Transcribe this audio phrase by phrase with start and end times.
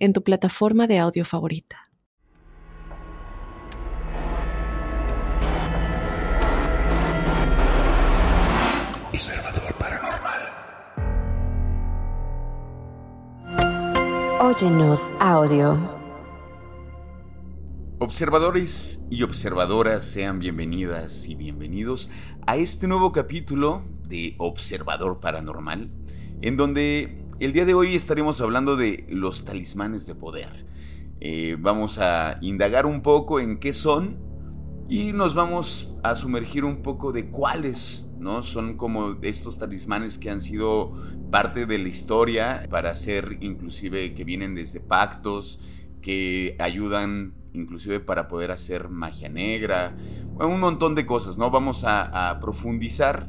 [0.00, 1.76] en tu plataforma de audio favorita.
[9.12, 10.40] Observador Paranormal.
[14.40, 16.00] Óyenos audio.
[17.98, 22.08] Observadores y observadoras, sean bienvenidas y bienvenidos
[22.46, 25.90] a este nuevo capítulo de Observador Paranormal,
[26.40, 30.66] en donde el día de hoy estaremos hablando de los talismanes de poder.
[31.20, 34.18] Eh, vamos a indagar un poco en qué son
[34.90, 38.42] y nos vamos a sumergir un poco de cuáles, ¿no?
[38.42, 40.92] Son como estos talismanes que han sido
[41.30, 45.60] parte de la historia para ser inclusive que vienen desde pactos,
[46.02, 49.96] que ayudan inclusive para poder hacer magia negra,
[50.38, 51.50] un montón de cosas, ¿no?
[51.50, 53.28] Vamos a, profundizar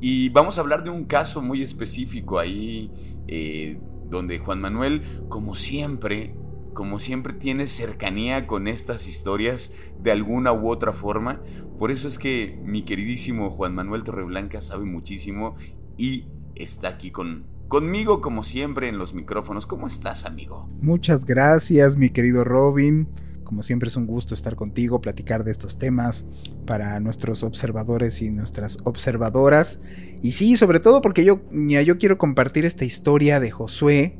[0.00, 2.90] y vamos a hablar de un caso muy específico ahí,
[3.28, 6.34] eh, donde Juan Manuel, como siempre,
[6.72, 11.42] como siempre tiene cercanía con estas historias de alguna u otra forma.
[11.78, 15.56] Por eso es que mi queridísimo Juan Manuel Torreblanca sabe muchísimo
[15.96, 19.66] y está aquí con, conmigo como siempre en los micrófonos.
[19.66, 20.68] ¿Cómo estás, amigo?
[20.80, 23.08] Muchas gracias, mi querido Robin.
[23.50, 26.24] Como siempre es un gusto estar contigo, platicar de estos temas
[26.66, 29.80] para nuestros observadores y nuestras observadoras.
[30.22, 34.16] Y sí, sobre todo porque yo, yo quiero compartir esta historia de Josué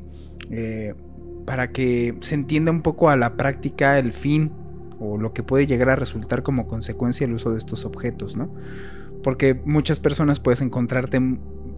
[0.49, 0.95] eh,
[1.45, 4.51] para que se entienda un poco a la práctica el fin
[4.99, 8.53] o lo que puede llegar a resultar como consecuencia el uso de estos objetos, ¿no?
[9.23, 11.21] Porque muchas personas puedes encontrarte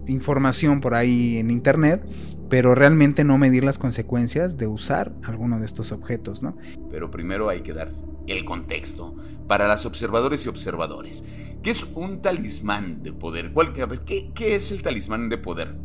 [0.08, 2.06] información por ahí en internet,
[2.50, 6.58] pero realmente no medir las consecuencias de usar alguno de estos objetos, ¿no?
[6.92, 7.92] Pero primero hay que dar
[8.28, 9.16] el contexto
[9.48, 11.24] para las observadores y observadores.
[11.62, 13.52] ¿Qué es un talismán de poder?
[13.54, 15.76] ¿Cuál, ver, ¿qué, ¿qué es el talismán de poder?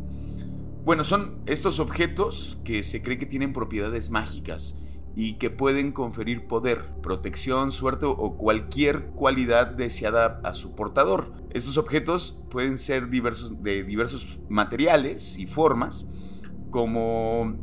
[0.85, 4.75] Bueno, son estos objetos que se cree que tienen propiedades mágicas
[5.15, 11.33] y que pueden conferir poder, protección, suerte o cualquier cualidad deseada a su portador.
[11.51, 16.07] Estos objetos pueden ser de diversos materiales y formas,
[16.71, 17.57] como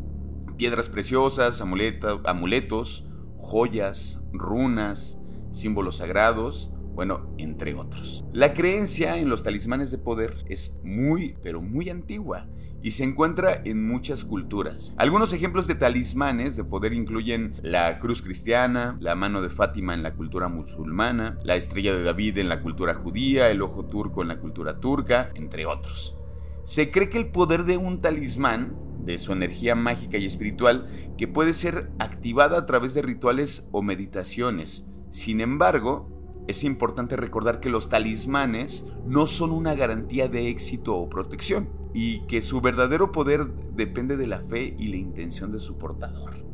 [0.57, 3.05] piedras preciosas, amuletos,
[3.37, 5.21] joyas, runas,
[5.51, 8.25] símbolos sagrados, bueno, entre otros.
[8.33, 12.47] La creencia en los talismanes de poder es muy, pero muy antigua
[12.87, 14.93] y se encuentra en muchas culturas.
[14.97, 20.05] Algunos ejemplos de talismanes de poder incluyen la cruz cristiana, la mano de Fátima en
[20.05, 24.29] la cultura musulmana, la estrella de David en la cultura judía, el ojo turco en
[24.29, 26.17] la cultura turca, entre otros.
[26.63, 30.87] Se cree que el poder de un talismán, de su energía mágica y espiritual,
[31.19, 34.87] que puede ser activada a través de rituales o meditaciones.
[35.11, 41.11] Sin embargo, es importante recordar que los talismanes no son una garantía de éxito o
[41.11, 45.79] protección y que su verdadero poder depende de la fe y la intención de su
[45.79, 46.45] portador.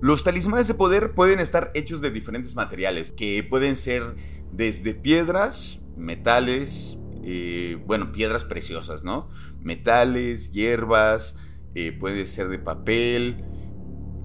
[0.00, 4.16] Los talismanes de poder pueden estar hechos de diferentes materiales, que pueden ser
[4.50, 9.28] desde piedras, metales, eh, bueno, piedras preciosas, ¿no?
[9.60, 11.36] Metales, hierbas,
[11.74, 13.44] eh, puede ser de papel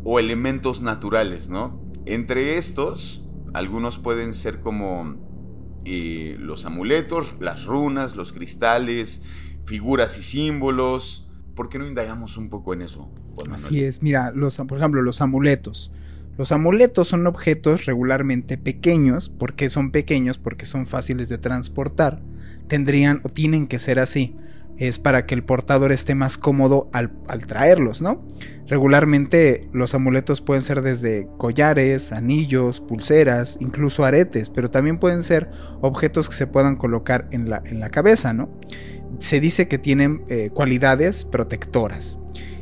[0.06, 1.92] o elementos naturales, ¿no?
[2.06, 5.18] Entre estos, algunos pueden ser como
[5.84, 9.24] eh, los amuletos, las runas, los cristales,
[9.66, 11.30] figuras y símbolos.
[11.56, 13.12] ¿Por qué no indagamos un poco en eso?
[13.52, 15.92] Así es, mira, los, por ejemplo, los amuletos.
[16.38, 19.30] Los amuletos son objetos regularmente pequeños.
[19.30, 20.40] ¿Por qué son pequeños?
[20.40, 22.22] Porque son fáciles de transportar.
[22.68, 24.36] Tendrían o tienen que ser así.
[24.78, 28.26] Es para que el portador esté más cómodo al, al traerlos, ¿no?
[28.68, 35.52] Regularmente los amuletos pueden ser desde collares, anillos, pulseras, incluso aretes, pero también pueden ser
[35.82, 38.50] objetos que se puedan colocar en la, en la cabeza, ¿no?
[39.20, 42.20] Se dice que tienen eh, cualidades protectoras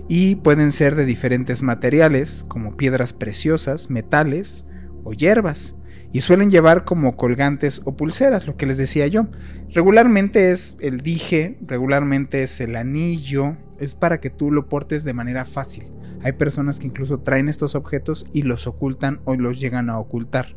[0.08, 4.66] y pueden ser de diferentes materiales como piedras preciosas, metales
[5.04, 5.76] o hierbas
[6.12, 9.28] y suelen llevar como colgantes o pulseras, lo que les decía yo.
[9.74, 15.14] Regularmente es el dije, regularmente es el anillo, es para que tú lo portes de
[15.14, 15.92] manera fácil.
[16.24, 20.56] Hay personas que incluso traen estos objetos y los ocultan o los llegan a ocultar.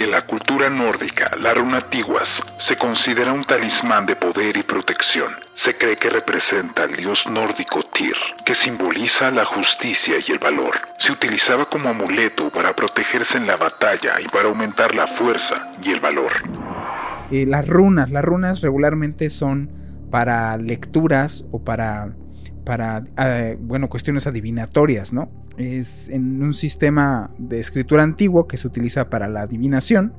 [0.00, 5.30] En la cultura nórdica, la runa tiguas se considera un talismán de poder y protección.
[5.52, 8.16] Se cree que representa al dios nórdico Tyr,
[8.46, 10.76] que simboliza la justicia y el valor.
[10.98, 15.90] Se utilizaba como amuleto para protegerse en la batalla y para aumentar la fuerza y
[15.90, 16.32] el valor.
[17.30, 19.70] Eh, las runas, las runas regularmente son
[20.10, 22.14] para lecturas o para,
[22.64, 25.30] para eh, bueno, cuestiones adivinatorias, ¿no?
[25.60, 30.14] es en un sistema de escritura antiguo que se utiliza para la adivinación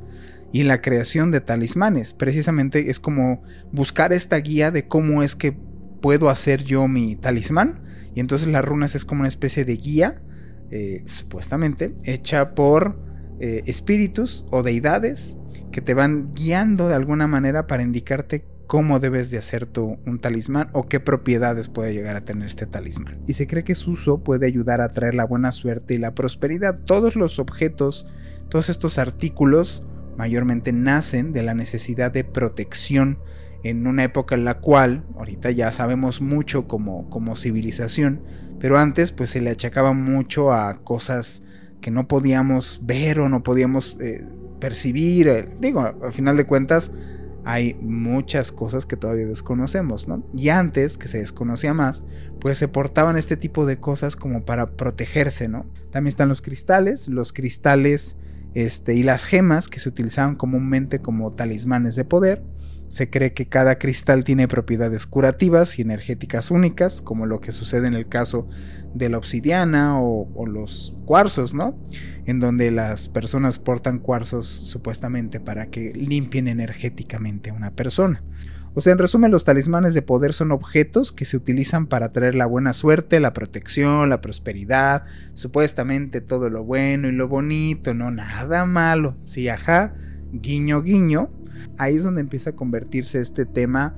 [0.52, 2.14] y la creación de talismanes.
[2.14, 3.42] Precisamente es como
[3.72, 5.58] buscar esta guía de cómo es que
[6.02, 7.82] puedo hacer yo mi talismán.
[8.14, 10.22] Y entonces las runas es como una especie de guía,
[10.70, 13.00] eh, supuestamente, hecha por
[13.40, 15.38] eh, espíritus o deidades
[15.72, 20.20] que te van guiando de alguna manera para indicarte cómo debes de hacer tú un
[20.20, 23.20] talismán o qué propiedades puede llegar a tener este talismán.
[23.28, 26.16] Y se cree que su uso puede ayudar a traer la buena suerte y la
[26.16, 26.80] prosperidad.
[26.86, 28.08] Todos los objetos,
[28.48, 29.84] todos estos artículos
[30.16, 33.20] mayormente nacen de la necesidad de protección
[33.66, 38.22] en una época en la cual, ahorita ya sabemos mucho como, como civilización,
[38.62, 41.44] pero antes pues se le achacaba mucho a cosas
[41.82, 44.26] que no podíamos ver o no podíamos eh,
[44.62, 45.50] percibir.
[45.60, 46.94] Digo, al final de cuentas,
[47.44, 50.24] hay muchas cosas que todavía desconocemos, ¿no?
[50.36, 52.04] Y antes, que se desconocía más,
[52.40, 55.66] pues se portaban este tipo de cosas como para protegerse, ¿no?
[55.92, 58.18] También están los cristales, los cristales
[58.54, 62.44] este, y las gemas que se utilizaban comúnmente como talismanes de poder.
[62.92, 67.88] Se cree que cada cristal tiene propiedades curativas y energéticas únicas, como lo que sucede
[67.88, 68.50] en el caso
[68.94, 71.80] de la obsidiana o, los cuarzos, ¿no?
[72.26, 78.26] En donde las personas portan cuarzos supuestamente para que limpien energéticamente a una persona.
[78.74, 82.36] O sea, en resumen, los talismanes de poder son objetos que se utilizan para traer
[82.36, 88.12] la buena suerte, la protección, la prosperidad, supuestamente todo lo bueno y lo bonito, no
[88.12, 89.16] nada malo.
[89.28, 89.96] Sí, ajá,
[90.34, 91.32] guiño, guiño,
[91.78, 93.96] ahí es donde empieza a convertirse este tema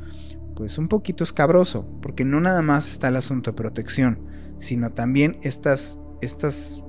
[0.55, 4.19] pues un poquito escabroso, porque no nada más está el asunto de protección,
[4.59, 6.83] sino también estas, estos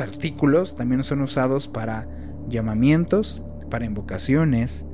[0.00, 2.08] artículos también son usados para
[2.48, 4.86] llamamientos, para invocaciones,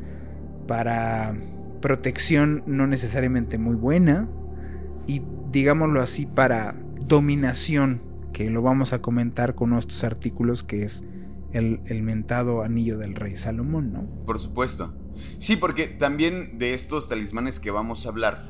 [0.67, 1.35] para
[1.81, 4.29] protección no necesariamente muy buena
[5.07, 6.77] y digámoslo así para
[7.07, 8.03] dominación,
[8.33, 11.03] que lo vamos a comentar con nuestros artículos que es
[11.53, 14.25] el, el mentado anillo del rey Salomón, ¿no?
[14.27, 14.95] Por supuesto.
[15.39, 18.49] Sí, porque también de estos talismanes que vamos a hablar,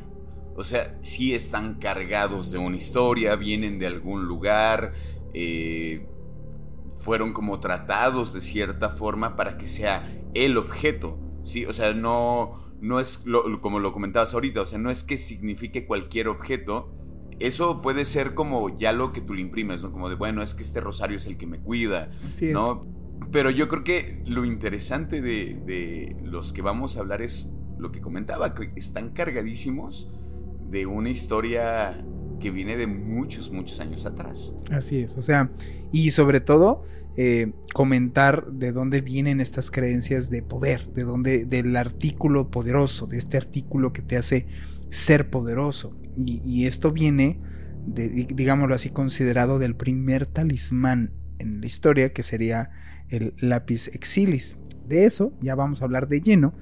[0.54, 4.92] o sea, sí están cargados de una historia, vienen de algún lugar,
[5.32, 6.06] eh,
[6.98, 11.64] fueron como tratados de cierta forma para que sea el objeto, ¿sí?
[11.64, 13.24] O sea, no, no es
[13.60, 16.92] como lo comentabas ahorita, o sea, no es que signifique cualquier objeto,
[17.40, 19.92] eso puede ser como ya lo que tú le imprimes, ¿no?
[19.92, 22.10] Como de, bueno, es que este rosario es el que me cuida,
[22.52, 22.86] ¿no?
[23.32, 28.00] Pero yo creo que lo interesante de, los que vamos a hablar es lo que
[28.00, 30.10] comentaba, que están cargadísimos
[30.70, 32.04] de una historia
[32.40, 34.54] que viene de muchos, muchos años atrás.
[34.70, 35.50] Así es, o sea,
[35.92, 36.84] y sobre todo
[37.16, 43.18] eh, comentar de dónde vienen estas creencias de poder, de dónde, del artículo poderoso, de
[43.18, 44.46] este artículo que te hace
[44.90, 45.96] ser poderoso.
[46.26, 47.40] Y, esto viene,
[47.86, 52.70] digámoslo así, considerado del primer talismán en la historia, que sería
[53.08, 54.56] el lápiz exilis.
[54.86, 56.54] De eso ya vamos a hablar de lleno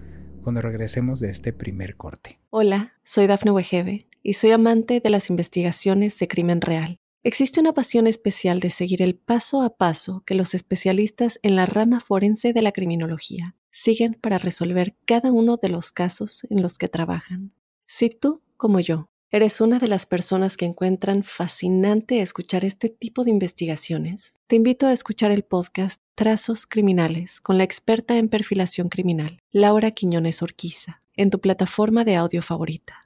[0.42, 2.38] cuando regresemos de este primer corte.
[2.50, 6.98] Hola, soy Dafne Wegebe y soy amante de las investigaciones de crimen real.
[7.22, 11.66] Existe una pasión especial de seguir el paso a paso que los especialistas en la
[11.66, 16.78] rama forense de la criminología siguen para resolver cada uno de los casos en los
[16.78, 17.52] que trabajan.
[17.86, 23.23] Si tú, como yo, ¿Eres una de las personas que encuentran fascinante escuchar este tipo
[23.23, 24.40] de investigaciones?
[24.47, 29.90] Te invito a escuchar el podcast Trazos Criminales con la experta en perfilación criminal, Laura
[29.90, 33.02] Quiñones Orquiza, en tu plataforma de audio favorita.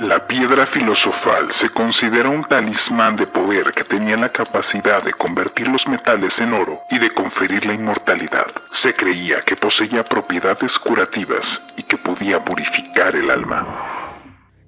[0.00, 5.68] La piedra filosofal se considera un talismán de poder que tenía la capacidad de convertir
[5.68, 8.46] los metales en oro y de conferir la inmortalidad.
[8.72, 14.01] Se creía que poseía propiedades curativas y que podía purificar el alma.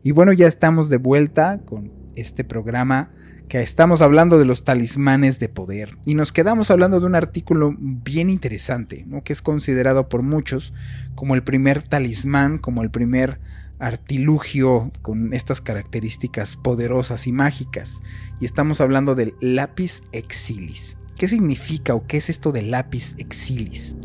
[0.04, 3.10] Y bueno, ya estamos de vuelta con este programa
[3.48, 7.74] que estamos hablando de los talismanes de poder y nos quedamos hablando de un artículo
[7.78, 10.74] bien interesante, que es considerado por muchos
[11.14, 13.40] como el primer talismán, como el primer
[13.78, 18.02] artilugio con estas características poderosas y mágicas.
[18.40, 20.98] Y estamos hablando del lápiz exilis.
[21.16, 23.96] ¿Qué significa o qué es esto del lápiz exilis?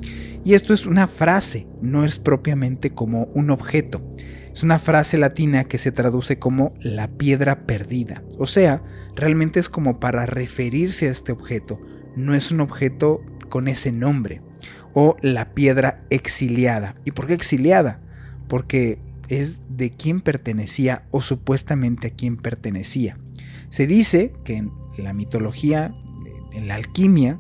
[0.46, 4.02] Y esto es una frase, no es propiamente como un objeto.
[4.60, 8.24] Es una frase latina que se traduce como la piedra perdida.
[8.38, 8.84] O sea,
[9.16, 11.80] realmente es como para referirse a este objeto.
[12.18, 14.42] No es un objeto con ese nombre,
[14.94, 16.96] o la piedra exiliada.
[17.06, 18.02] ¿Y por qué exiliada?
[18.50, 19.00] Porque
[19.30, 23.18] es de quién pertenecía o supuestamente a quién pertenecía.
[23.70, 25.94] Se dice que en la mitología,
[26.52, 27.40] en la alquimia,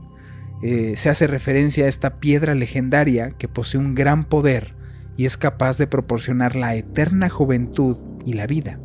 [0.63, 4.78] eh, se hace referencia a esta piedra legendaria que posee un gran poder
[5.19, 8.79] y es capaz de proporcionar la eterna juventud y la vida,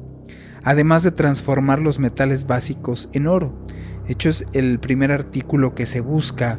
[0.64, 3.62] además de transformar los metales básicos en oro.
[4.04, 6.58] De hecho, es el primer artículo que se busca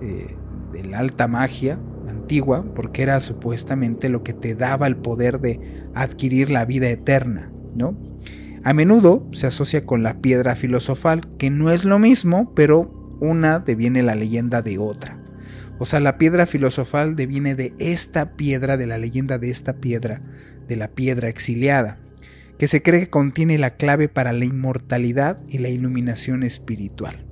[0.00, 0.34] eh,
[0.72, 5.86] de la alta magia antigua, porque era supuestamente lo que te daba el poder de
[5.94, 7.96] adquirir la vida eterna, ¿no?
[8.64, 13.60] A menudo se asocia con la piedra filosofal, que no es lo mismo, pero una
[13.60, 15.21] deviene la leyenda de otra.
[15.82, 20.22] O sea, la piedra filosofal deviene de esta piedra, de la leyenda de esta piedra,
[20.68, 21.98] de la piedra exiliada,
[22.56, 27.26] que se cree que contiene la clave para la inmortalidad y la iluminación espiritual.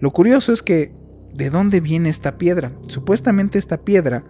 [0.00, 0.92] Lo curioso es que,
[1.32, 2.72] ¿de dónde viene esta piedra?
[2.88, 4.24] Supuestamente esta piedra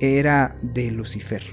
[0.00, 1.44] era de Lucifer.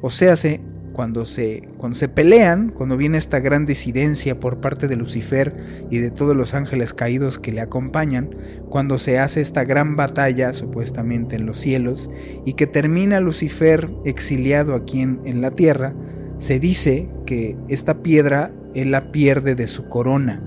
[0.00, 4.88] O sea, se cuando se, cuando se pelean, cuando viene esta gran disidencia por parte
[4.88, 5.54] de Lucifer
[5.90, 8.30] y de todos los ángeles caídos que le acompañan,
[8.68, 12.10] cuando se hace esta gran batalla supuestamente en los cielos
[12.44, 15.94] y que termina Lucifer exiliado aquí en, en la tierra,
[16.38, 20.42] se dice que esta piedra él la pierde de su corona.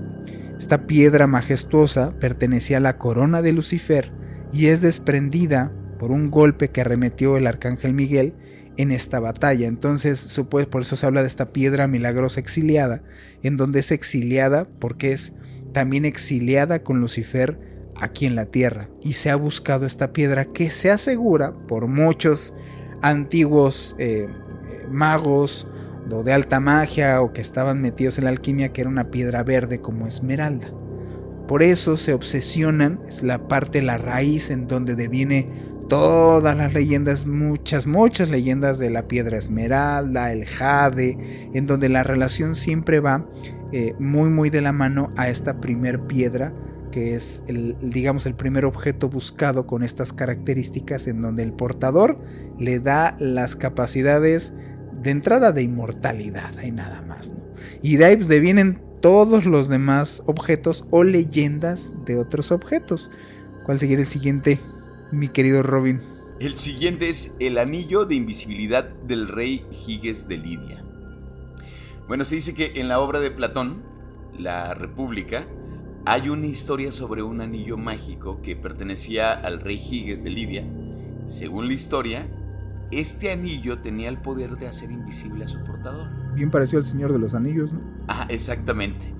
[0.58, 4.10] Esta piedra majestuosa pertenecía a la corona de Lucifer
[4.52, 8.34] y es desprendida por un golpe que arremetió el arcángel Miguel
[8.76, 9.66] en esta batalla.
[9.66, 13.02] Entonces, por eso se habla de esta piedra milagrosa exiliada,
[13.42, 15.32] en donde es exiliada porque es
[15.72, 17.58] también exiliada con Lucifer
[17.96, 18.88] aquí en la tierra.
[19.02, 22.54] Y se ha buscado esta piedra que se asegura por muchos
[23.02, 24.26] antiguos eh,
[24.90, 25.66] magos
[26.10, 29.42] o de alta magia o que estaban metidos en la alquimia que era una piedra
[29.42, 30.68] verde como esmeralda.
[31.48, 35.48] Por eso se obsesionan, es la parte, la raíz en donde deviene
[35.88, 42.02] todas las leyendas, muchas, muchas leyendas de la piedra esmeralda, el jade, en donde la
[42.02, 43.26] relación siempre va
[43.72, 46.52] eh, muy, muy de la mano a esta primer piedra,
[46.92, 52.18] que es, el, digamos, el primer objeto buscado con estas características, en donde el portador
[52.58, 54.52] le da las capacidades
[55.02, 57.32] de entrada de inmortalidad, hay nada más,
[57.82, 63.10] Y de ahí pues, devienen todos los demás objetos o leyendas de otros objetos.
[63.66, 64.58] ¿Cuál sería el siguiente?
[65.12, 66.00] Mi querido Robin?
[66.40, 70.84] El siguiente es el anillo de invisibilidad del rey Giges de Lidia.
[72.08, 73.82] Bueno, se dice que en la obra de Platón,
[74.38, 75.46] La República,
[76.04, 80.64] hay una historia sobre un anillo mágico que pertenecía al rey Giges de Lidia.
[81.26, 82.26] Según la historia,
[82.90, 86.10] este anillo tenía el poder de hacer invisible a su portador.
[86.34, 87.80] Bien parecido al Señor de los Anillos, ¿no?
[88.08, 89.14] Ah, exactamente.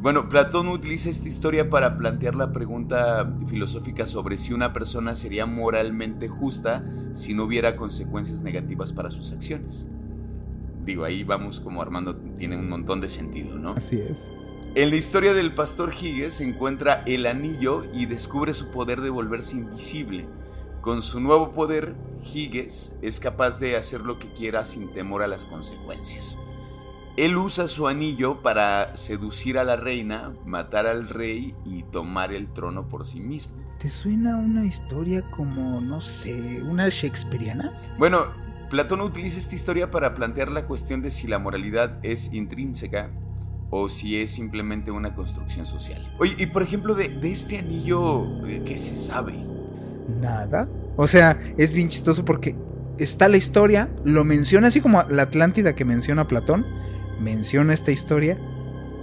[0.00, 5.44] Bueno, Platón utiliza esta historia para plantear la pregunta filosófica sobre si una persona sería
[5.44, 9.88] moralmente justa si no hubiera consecuencias negativas para sus acciones.
[10.84, 13.72] Digo, ahí vamos como Armando tiene un montón de sentido, ¿no?
[13.72, 14.28] Así es.
[14.76, 19.10] En la historia del pastor Higgins se encuentra el anillo y descubre su poder de
[19.10, 20.26] volverse invisible.
[20.80, 21.94] Con su nuevo poder,
[22.32, 26.38] Higgins es capaz de hacer lo que quiera sin temor a las consecuencias.
[27.18, 32.46] Él usa su anillo para seducir a la reina, matar al rey y tomar el
[32.46, 33.56] trono por sí mismo.
[33.80, 37.72] ¿Te suena una historia como, no sé, una shakespeariana?
[37.98, 38.26] Bueno,
[38.70, 43.10] Platón utiliza esta historia para plantear la cuestión de si la moralidad es intrínseca
[43.70, 46.14] o si es simplemente una construcción social.
[46.20, 49.44] Oye, y por ejemplo, de, este anillo, eh, ¿qué se sabe?
[50.20, 50.68] Nada.
[50.96, 52.54] O sea, es bien chistoso porque
[52.96, 56.64] está la historia, lo menciona así como la Atlántida que menciona Platón,
[57.20, 58.38] menciona esta historia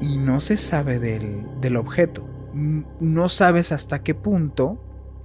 [0.01, 2.27] y no se sabe del, objeto.
[2.53, 4.81] No sabes hasta qué punto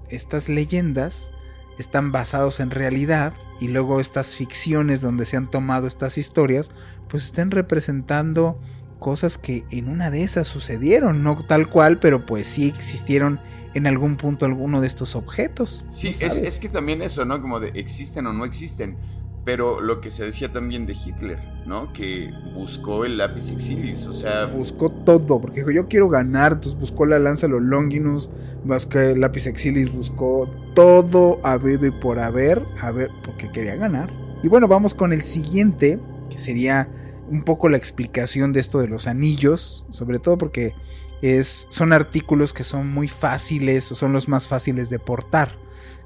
[0.09, 1.31] estas leyendas
[1.79, 6.71] están basados en realidad y luego estas ficciones donde se han tomado estas historias
[7.09, 8.61] pues estén representando
[8.99, 13.41] cosas que en una de esas sucedieron, no tal cual, pero pues sí existieron
[13.75, 15.85] en algún punto alguno de estos objetos.
[15.91, 17.41] Sí, es, es, que también eso, ¿no?
[17.41, 18.97] Como de existen o no existen.
[19.45, 21.93] Pero lo que se decía también de Hitler, ¿no?
[21.93, 24.47] Que buscó el lápiz exilis, o sea...
[24.47, 28.31] Buscó todo, porque dijo, yo quiero ganar, entonces buscó la lanza los Longinus,
[28.65, 34.11] buscó el lápiz exilis, buscó todo habido y por haber, a ver, porque quería ganar.
[34.43, 35.99] Y bueno, vamos con el siguiente,
[36.31, 36.89] que sería
[37.31, 40.75] un poco la explicación de esto de los anillos, sobre todo porque
[41.23, 45.57] es, son artículos que son muy fáciles, son los más fáciles de portar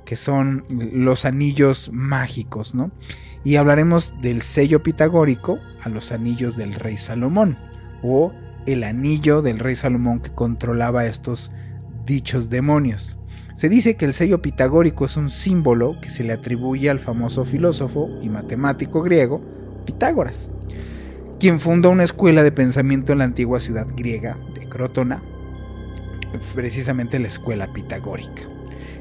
[0.04, 2.90] que son los anillos mágicos, ¿no?
[3.44, 7.56] Y hablaremos del sello pitagórico a los anillos del rey Salomón,
[8.02, 8.32] o
[8.66, 11.50] el anillo del rey Salomón que controlaba estos
[12.06, 13.16] dichos demonios.
[13.54, 17.44] Se dice que el sello pitagórico es un símbolo que se le atribuye al famoso
[17.44, 19.42] filósofo y matemático griego
[19.84, 20.50] Pitágoras,
[21.38, 25.22] quien fundó una escuela de pensamiento en la antigua ciudad griega de Crotona,
[26.54, 28.53] precisamente la escuela pitagórica.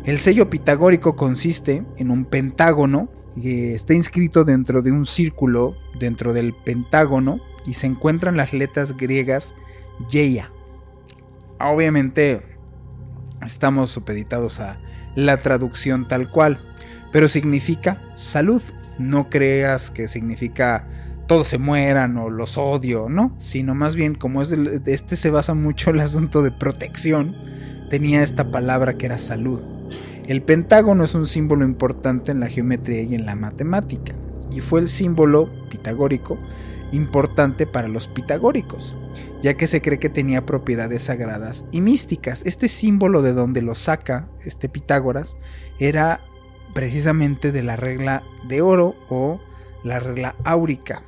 [0.06, 3.10] El sello pitagórico consiste en un pentágono
[3.42, 8.98] que está inscrito dentro de un círculo dentro del pentágono y se encuentran las letras
[8.98, 9.56] griegas
[10.10, 10.52] Yeia.
[11.58, 12.44] Obviamente
[13.42, 14.82] estamos supeditados a
[15.16, 16.60] la traducción tal cual,
[17.14, 18.62] pero significa salud.
[19.00, 20.86] No creas que significa
[21.28, 23.36] todos se mueran o los odio, ¿no?
[23.40, 27.36] Sino más bien como es de, este se basa mucho el asunto de protección,
[27.90, 29.73] tenía esta palabra que era salud.
[30.26, 34.14] El pentágono es un símbolo importante en la geometría y en la matemática,
[34.52, 36.38] y fue el símbolo pitagórico
[36.94, 38.96] importante para los pitagóricos,
[39.42, 42.44] ya que se cree que tenía propiedades sagradas y místicas.
[42.46, 45.36] Este símbolo de donde lo saca este Pitágoras
[45.80, 46.22] era
[46.74, 49.42] precisamente de la regla de oro o
[49.84, 51.04] la regla áurica,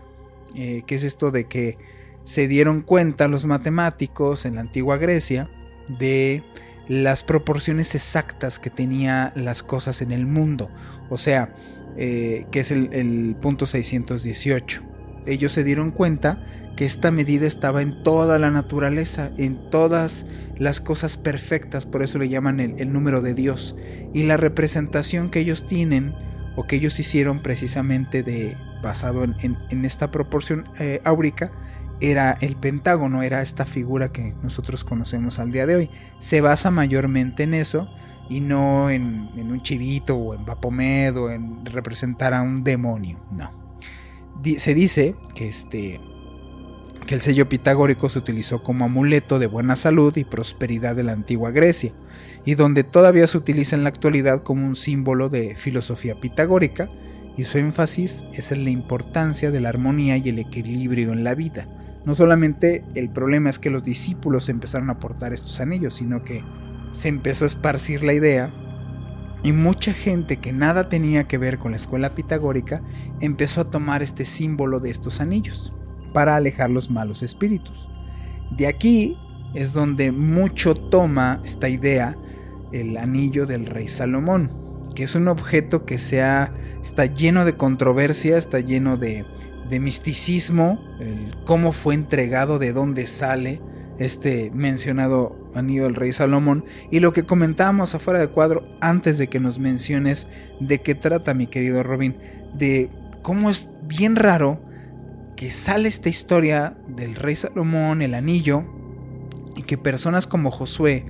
[0.56, 1.78] eh, que es esto de que
[2.26, 5.50] se dieron cuenta los matemáticos en la antigua Grecia
[5.88, 6.44] de
[6.88, 10.70] las proporciones exactas que tenía las cosas en el mundo,
[11.10, 11.50] o sea,
[11.98, 14.82] eh, que es el, punto 618.
[15.26, 16.44] Ellos se dieron cuenta
[16.76, 20.26] que esta medida estaba en toda la naturaleza, en todas
[20.58, 23.76] las cosas perfectas, por eso le llaman el, número de Dios.
[24.14, 26.14] Y la representación que ellos tienen,
[26.58, 31.50] o que ellos hicieron precisamente de basado en, esta proporción eh, áurica,
[32.02, 35.90] era el pentágono, era esta figura que nosotros conocemos al día de hoy.
[36.20, 37.90] Se basa mayormente en eso
[38.30, 43.20] y no en, en un chivito o en Vapomed o en representar a un demonio,
[43.32, 43.66] no
[44.58, 46.00] se dice que, este,
[47.06, 51.14] que el sello pitagórico se utilizó como amuleto de buena salud y prosperidad de la
[51.14, 51.94] antigua Grecia,
[52.46, 56.90] y donde todavía se utiliza en la actualidad como un símbolo de filosofía pitagórica,
[57.38, 61.36] y su énfasis es en la importancia de la armonía y el equilibrio en la
[61.36, 61.68] vida.
[62.06, 66.44] No solamente el problema es que los discípulos empezaron a portar estos anillos, sino que
[66.92, 68.52] se empezó a esparcir la idea
[69.44, 72.82] y mucha gente que nada tenía que ver con la escuela pitagórica
[73.22, 75.74] empezó a tomar este símbolo de estos anillos
[76.14, 77.90] para alejar los malos espíritus.
[78.50, 79.18] De aquí
[79.54, 82.18] es donde mucho toma esta idea
[82.72, 84.52] el anillo del rey Salomón,
[84.96, 89.26] que es un objeto que está lleno de controversia, está lleno de,
[89.70, 93.62] de misticismo, el cómo fue entregado, de dónde sale,
[93.98, 96.66] este mencionado anillo del rey Salomón.
[96.92, 100.28] Y lo que comentábamos afuera de cuadro antes de que nos menciones
[100.60, 102.18] de qué trata mi querido Robin,
[102.54, 102.90] de
[103.22, 104.60] cómo es bien raro
[105.36, 108.64] que sale esta historia del rey Salomón, el anillo,
[109.56, 111.06] y que personas como Josué,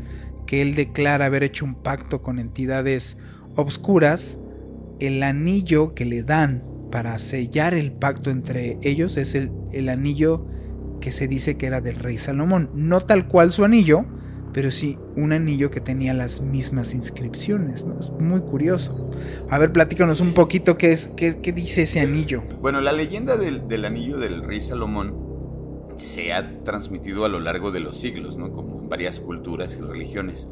[0.46, 3.18] que él declara haber hecho un pacto con entidades
[3.56, 4.38] obscuras,
[5.00, 6.64] el anillo que le dan
[6.96, 10.46] para sellar el pacto entre ellos es el, el anillo
[11.02, 12.70] que se dice que era del rey Salomón.
[12.74, 14.06] No tal cual su anillo,
[14.54, 17.84] pero sí un anillo que tenía las mismas inscripciones.
[17.84, 18.00] ¿no?
[18.00, 19.12] Es muy curioso.
[19.50, 22.44] A ver, platícanos un poquito qué, es, qué, dice ese anillo.
[22.62, 25.18] Bueno, la leyenda del, del, anillo del rey Salomón
[25.98, 28.54] se ha transmitido a lo largo de los siglos, ¿no?
[28.54, 30.48] como en varias culturas y religiones,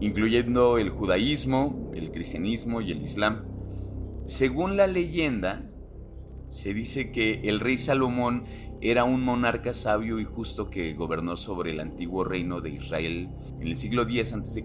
[0.00, 3.46] incluyendo el judaísmo, el cristianismo y el islam.
[4.26, 5.71] Según la leyenda,
[6.52, 8.44] se dice que el rey Salomón
[8.82, 13.66] era un monarca sabio y justo que gobernó sobre el antiguo reino de Israel en
[13.66, 14.64] el siglo X a.C.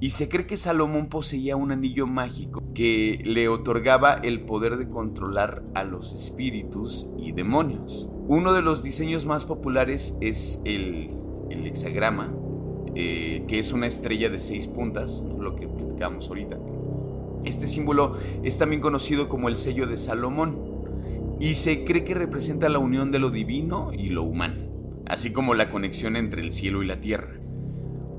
[0.00, 4.88] Y se cree que Salomón poseía un anillo mágico que le otorgaba el poder de
[4.88, 8.08] controlar a los espíritus y demonios.
[8.26, 11.10] Uno de los diseños más populares es el,
[11.50, 12.32] hexagrama,
[12.94, 16.56] eh, que es una estrella de seis puntas, lo que platicamos ahorita.
[17.44, 20.69] Este símbolo es también conocido como el sello de Salomón
[21.40, 25.54] y se cree que representa la unión de lo divino y lo humano, así como
[25.54, 27.40] la conexión entre el cielo y la tierra.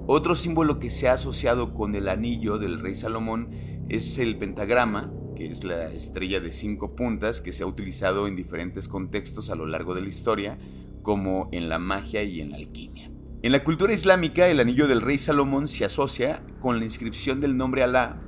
[0.08, 3.52] Otro símbolo que se ha asociado con el anillo del rey Salomón
[3.90, 8.36] es el pentagrama, que es la estrella de cinco puntas que se ha utilizado en
[8.36, 10.58] diferentes contextos a lo largo de la historia,
[11.04, 13.12] como en la magia y en la alquimia.
[13.44, 17.56] En la cultura islámica, el anillo del rey Salomón se asocia con la inscripción del
[17.56, 18.20] nombre Alá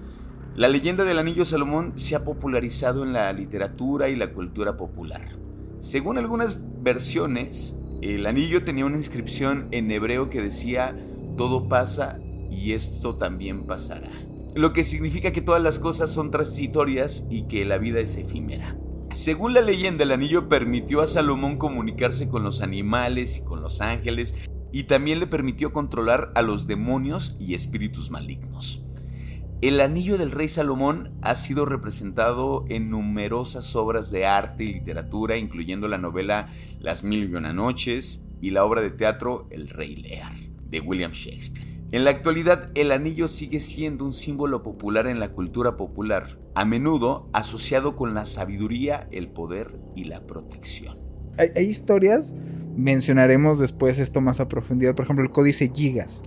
[0.55, 5.35] la leyenda del Anillo Salomón se ha popularizado en la literatura y la cultura popular.
[5.79, 10.95] Según algunas versiones, el anillo tenía una inscripción en hebreo que decía,
[11.37, 12.19] todo pasa
[12.51, 14.11] y esto también pasará.
[14.53, 18.77] Lo que significa que todas las cosas son transitorias y que la vida es efímera.
[19.11, 23.81] Según la leyenda, el anillo permitió a Salomón comunicarse con los animales y con los
[23.81, 24.35] ángeles
[24.71, 28.82] y también le permitió controlar a los demonios y espíritus malignos.
[29.63, 35.37] El anillo del rey Salomón ha sido representado en numerosas obras de arte y literatura,
[35.37, 36.49] incluyendo la novela
[36.81, 40.33] Las Mil y Una Noches y la obra de teatro El Rey Lear,
[40.69, 41.79] de William Shakespeare.
[41.93, 46.65] En la actualidad, el anillo sigue siendo un símbolo popular en la cultura popular, a
[46.65, 50.97] menudo asociado con la sabiduría, el poder y la protección.
[51.37, 52.33] Hay, hay historias,
[52.75, 56.21] mencionaremos después esto más a profundidad, por ejemplo, el Códice Gigas.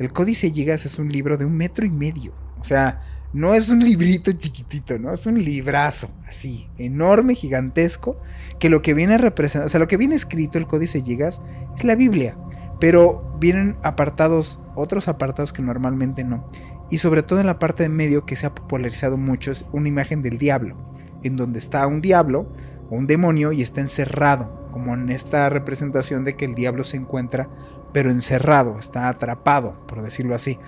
[0.00, 2.49] El Códice Gigas es un libro de un metro y medio.
[2.60, 3.00] O sea,
[3.32, 5.12] no es un librito chiquitito, ¿no?
[5.12, 8.20] Es un librazo, así, enorme, gigantesco,
[8.58, 11.40] que lo que viene a representar, o sea, lo que viene escrito el Códice Gigas
[11.76, 12.36] es la Biblia,
[12.78, 16.50] pero vienen apartados, otros apartados que normalmente no.
[16.90, 19.88] Y sobre todo en la parte de medio que se ha popularizado mucho es una
[19.88, 20.76] imagen del diablo,
[21.22, 22.52] en donde está un diablo
[22.90, 26.96] o un demonio y está encerrado, como en esta representación de que el diablo se
[26.96, 27.48] encuentra
[27.92, 30.58] pero encerrado, está atrapado, por decirlo así.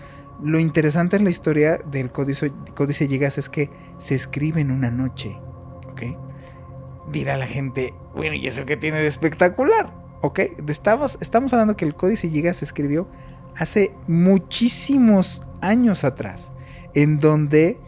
[0.43, 4.91] Lo interesante en la historia del Códice, Códice Gigas es que se escribe en una
[4.91, 5.39] noche,
[5.91, 6.03] ¿ok?
[7.13, 9.95] Dirá la gente, bueno, ¿y eso qué tiene de espectacular?
[10.21, 10.41] ¿Ok?
[10.67, 13.09] Estamos, estamos hablando que el Códice Gigas se escribió
[13.57, 16.53] hace muchísimos años atrás,
[16.95, 17.79] en donde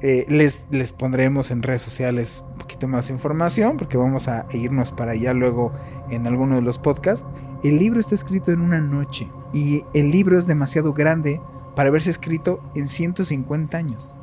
[0.00, 4.92] eh, les, les pondremos en redes sociales un poquito más información, porque vamos a irnos
[4.92, 5.72] para allá luego
[6.08, 7.26] en alguno de los podcasts.
[7.62, 11.42] El libro está escrito en una noche y el libro es demasiado grande
[11.74, 14.16] para haberse escrito en 150 años.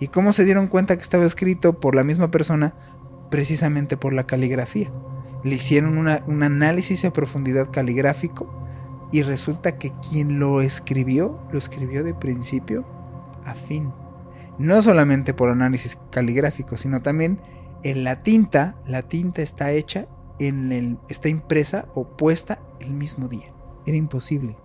[0.00, 2.74] ¿Y cómo se dieron cuenta que estaba escrito por la misma persona?
[3.30, 4.90] Precisamente por la caligrafía.
[5.44, 8.52] Le hicieron un análisis a profundidad caligráfico
[9.10, 12.84] y resulta que quien lo escribió, lo escribió de principio
[13.44, 13.92] a fin.
[14.58, 17.40] No solamente por análisis caligráfico, sino también
[17.82, 20.06] en la tinta, la tinta está hecha
[20.38, 23.52] en el, está impresa o puesta el mismo día.
[23.86, 24.56] Era imposible.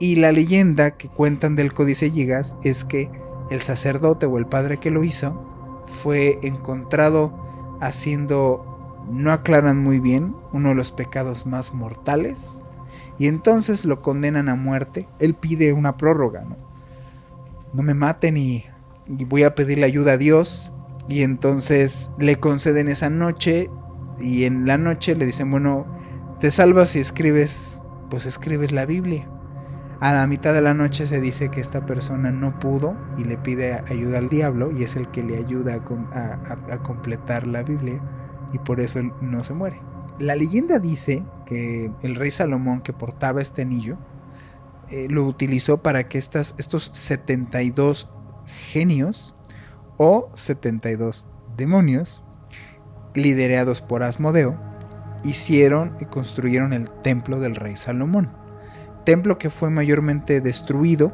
[0.00, 3.10] Y la leyenda que cuentan del Códice Gigas es que
[3.50, 7.34] el sacerdote o el padre que lo hizo fue encontrado
[7.82, 12.58] haciendo, no aclaran muy bien, uno de los pecados más mortales.
[13.18, 15.06] Y entonces lo condenan a muerte.
[15.18, 16.56] Él pide una prórroga, ¿no?
[17.74, 18.64] No me maten y,
[19.06, 20.72] y voy a pedirle ayuda a Dios.
[21.08, 23.68] Y entonces le conceden esa noche
[24.18, 25.86] y en la noche le dicen, bueno,
[26.40, 29.28] te salvas si escribes, pues escribes la Biblia.
[30.00, 33.36] A la mitad de la noche se dice que esta persona no pudo y le
[33.36, 38.00] pide ayuda al diablo y es el que le ayuda a, completar la Biblia
[38.54, 39.82] y por eso no se muere.
[40.18, 43.98] La leyenda dice que el rey Salomón que portaba este anillo
[44.90, 48.10] eh, lo utilizó para que estas, estos 72
[48.72, 49.34] genios
[49.98, 52.24] o 72 demonios
[53.12, 54.58] liderados por Asmodeo
[55.24, 58.40] hicieron y construyeron el templo del rey Salomón
[59.04, 61.12] templo que fue mayormente destruido.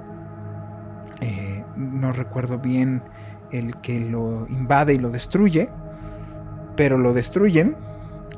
[1.21, 3.03] Eh, no recuerdo bien
[3.53, 5.71] el que lo invade y lo destruye,
[6.77, 7.77] pero lo destruyen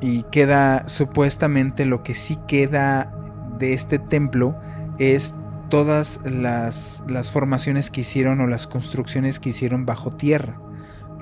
[0.01, 3.13] y queda supuestamente lo que sí queda
[3.57, 4.55] de este templo
[4.97, 5.33] es
[5.69, 10.59] todas las, las formaciones que hicieron o las construcciones que hicieron bajo tierra.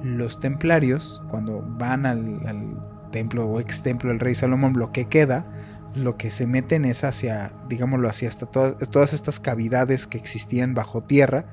[0.04, 2.78] Los templarios, cuando van al, al
[3.12, 5.48] templo o ex templo del rey Salomón, lo que queda
[5.96, 11.04] lo que se meten es hacia, digámoslo así, hasta todas, estas cavidades que existían bajo
[11.04, 11.46] tierra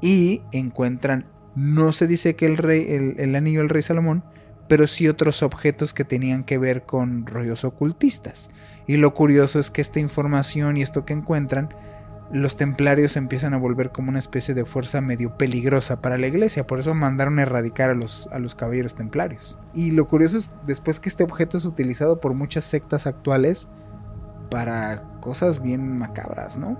[0.00, 4.24] y encuentran, no se dice que el rey, el, anillo del rey Salomón,
[4.68, 8.50] pero sí otros objetos que tenían que ver con rollos ocultistas.
[8.86, 11.74] Y lo curioso es que esta información y esto que encuentran,
[12.32, 16.66] los templarios empiezan a volver como una especie de fuerza medio peligrosa para la iglesia,
[16.66, 19.56] por eso mandaron erradicar a los, a los caballeros templarios.
[19.74, 23.68] Y lo curioso es, después que este objeto es utilizado por muchas sectas actuales,
[24.52, 26.78] para cosas bien macabras, ¿no?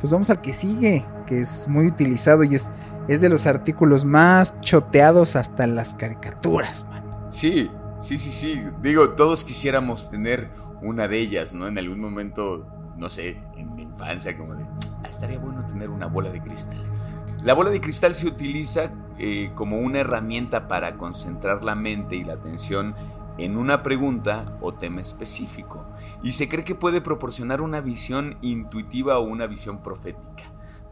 [0.00, 2.68] Pues vamos al que sigue, que es muy utilizado y es,
[3.06, 7.04] es de los artículos más choteados hasta las caricaturas, man.
[7.28, 8.60] Sí, sí, sí, sí.
[8.82, 10.50] Digo, todos quisiéramos tener
[10.82, 11.68] una de ellas, ¿no?
[11.68, 14.64] En algún momento, no sé, en mi infancia, como de,
[15.22, 16.76] estaría bueno tener una bola de cristal.
[17.44, 22.24] La bola de cristal se utiliza eh, como una herramienta para concentrar la mente y
[22.24, 22.96] la atención
[23.38, 25.86] en una pregunta o tema específico
[26.24, 30.42] y se cree que puede proporcionar una visión intuitiva o una visión profética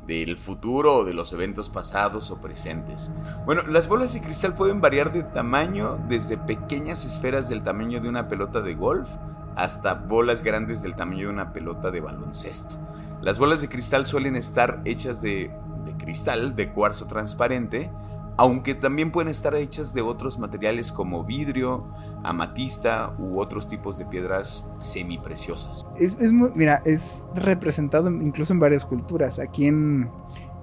[0.07, 3.11] del futuro o de los eventos pasados o presentes.
[3.47, 8.09] Bueno, las bolas de cristal pueden variar de tamaño desde pequeñas esferas del tamaño de
[8.09, 9.09] una pelota de golf
[9.57, 12.77] hasta bolas grandes del tamaño de una pelota de baloncesto.
[13.23, 15.51] Las bolas de cristal suelen estar hechas de,
[15.99, 17.91] cristal, de cuarzo transparente,
[18.39, 21.85] aunque también pueden estar hechas de otros materiales como vidrio,
[22.25, 25.87] amatista u otros tipos de piedras semipreciosas.
[25.97, 29.39] Es mira, es representado incluso en varias culturas.
[29.39, 30.11] Aquí en,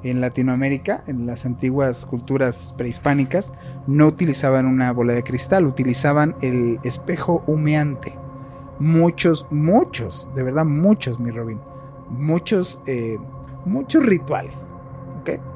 [0.02, 3.54] en Latinoamérica, en las antiguas culturas prehispánicas,
[3.86, 8.16] no utilizaban una bola de cristal, utilizaban el espejo humeante.
[8.80, 11.60] Muchos, muchos, de verdad muchos, mi Robin,
[12.10, 13.18] muchos, eh,
[13.66, 14.72] muchos rituales.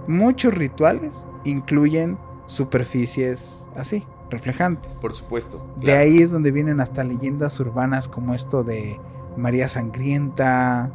[0.08, 4.96] Muchos rituales incluyen superficies así, reflejantes.
[4.96, 5.66] Por supuesto.
[5.78, 9.00] De ahí es donde vienen hasta leyendas urbanas como esto de
[9.38, 10.92] María Sangrienta,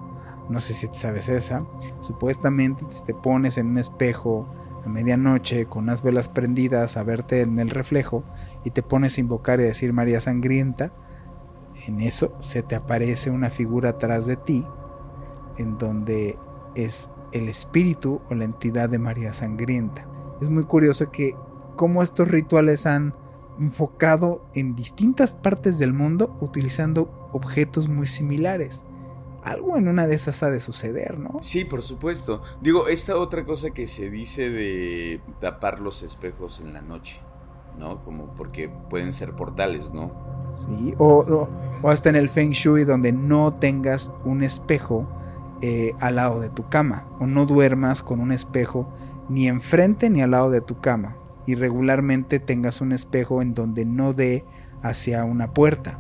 [0.49, 1.65] no sé si sabes esa.
[2.01, 4.47] Supuestamente si te pones en un espejo
[4.85, 8.23] a medianoche con unas velas prendidas a verte en el reflejo
[8.65, 10.93] y te pones a invocar y a decir María Sangrienta,
[11.87, 14.67] en eso se te aparece una figura atrás de ti
[15.59, 16.39] en donde
[16.75, 20.07] es el espíritu o la entidad de María Sangrienta.
[20.41, 21.35] Es muy curioso que
[21.77, 23.15] cómo estos rituales han
[23.59, 28.85] enfocado en distintas partes del mundo utilizando objetos muy similares.
[29.43, 31.39] Algo en una de esas ha de suceder, ¿no?
[31.41, 32.43] Sí, por supuesto.
[32.61, 37.21] Digo, esta otra cosa que se dice de tapar los espejos en la noche,
[37.79, 38.03] ¿no?
[38.03, 40.11] Como porque pueden ser portales, ¿no?
[40.57, 41.49] Sí, o,
[41.85, 45.07] hasta en el Feng Shui donde no tengas un espejo
[45.63, 48.93] eh, al lado de tu cama, o no duermas con un espejo
[49.29, 51.17] ni enfrente ni al lado de tu cama
[51.47, 54.45] y regularmente tengas un espejo en donde no dé
[54.83, 55.99] hacia una puerta.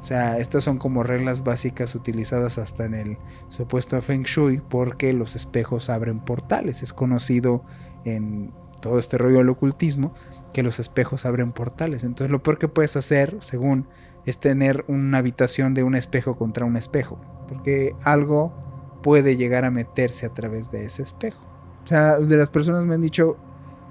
[0.00, 5.12] O sea, estas son como reglas básicas utilizadas hasta en el supuesto Feng Shui porque
[5.12, 6.82] los espejos abren portales.
[6.82, 7.64] Es conocido
[8.04, 10.14] en todo este rollo del ocultismo
[10.52, 12.04] que los espejos abren portales.
[12.04, 13.88] Entonces lo peor que puedes hacer, según,
[14.26, 17.18] es tener una habitación de un espejo contra un espejo.
[17.48, 18.65] Porque algo
[19.06, 21.40] puede llegar a meterse a través de ese espejo.
[21.84, 23.36] O sea, de las personas me han dicho,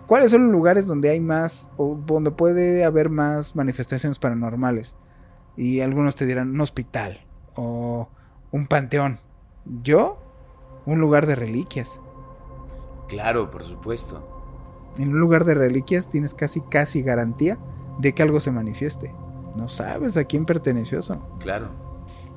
[0.07, 4.95] ¿Cuáles son los lugares donde hay más o donde puede haber más manifestaciones paranormales?
[5.57, 7.25] Y algunos te dirán un hospital
[7.55, 8.09] o
[8.51, 9.19] un panteón.
[9.81, 10.19] Yo,
[10.85, 11.99] un lugar de reliquias.
[13.07, 14.93] Claro, por supuesto.
[14.99, 17.57] En un lugar de reliquias tienes casi casi garantía
[17.97, 19.11] de que algo se manifieste.
[19.55, 21.19] No sabes a quién perteneció eso.
[21.39, 21.69] Claro.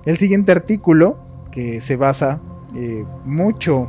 [0.06, 1.18] El siguiente artículo
[1.52, 2.40] que se basa
[2.74, 3.88] eh, mucho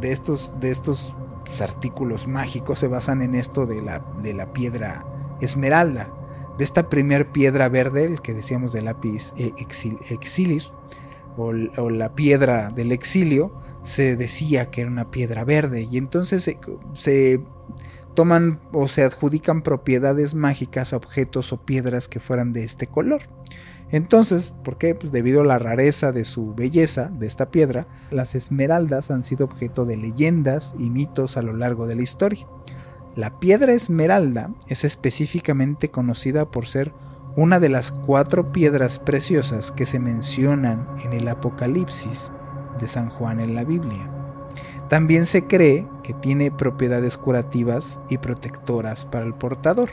[0.00, 1.14] de estos de estos
[1.60, 5.04] artículos mágicos se basan en esto de la, de la piedra
[5.40, 6.12] esmeralda,
[6.56, 9.52] de esta primer piedra verde, el que decíamos del lápiz e,
[10.10, 10.64] exilir,
[11.36, 16.58] o, la piedra del exilio, se decía que era una piedra verde, y entonces se,
[16.92, 17.42] se
[18.14, 23.22] toman o se adjudican propiedades mágicas a objetos o piedras que fueran de este color.
[23.92, 24.94] Entonces, ¿por qué?
[24.94, 29.44] Pues debido a la rareza de su belleza, de esta piedra, las esmeraldas han sido
[29.44, 32.46] objeto de leyendas y mitos a lo largo de la historia.
[33.16, 36.92] La piedra esmeralda es específicamente conocida por ser
[37.36, 42.30] una de las cuatro piedras preciosas que se mencionan en el Apocalipsis
[42.78, 44.10] de San Juan en la Biblia.
[44.88, 49.90] También se cree que tiene propiedades curativas y protectoras para el portador.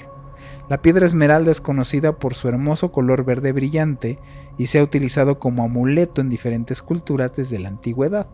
[0.70, 4.20] La piedra esmeralda es conocida por su hermoso color verde brillante
[4.58, 8.28] y se ha utilizado como amuleto en diferentes culturas desde la antigüedad.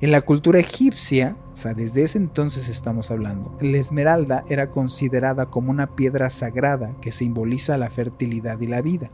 [0.00, 5.46] En la cultura egipcia, o sea, desde ese entonces estamos hablando, la esmeralda era considerada
[5.46, 9.10] como una piedra sagrada que simboliza la fertilidad y la vida,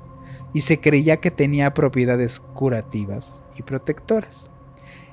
[0.53, 4.51] y se creía que tenía propiedades curativas y protectoras.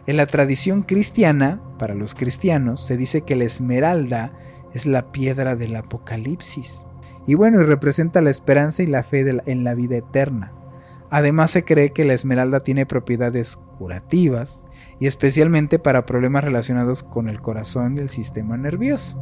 [0.07, 4.33] En la tradición cristiana, para los cristianos, se dice que la esmeralda
[4.73, 6.85] es la piedra del Apocalipsis
[7.27, 10.53] y bueno, y representa la esperanza y la fe en la vida eterna.
[11.09, 14.65] Además se cree que la esmeralda tiene propiedades curativas
[14.97, 19.19] y especialmente para problemas relacionados con el corazón y el sistema nervioso.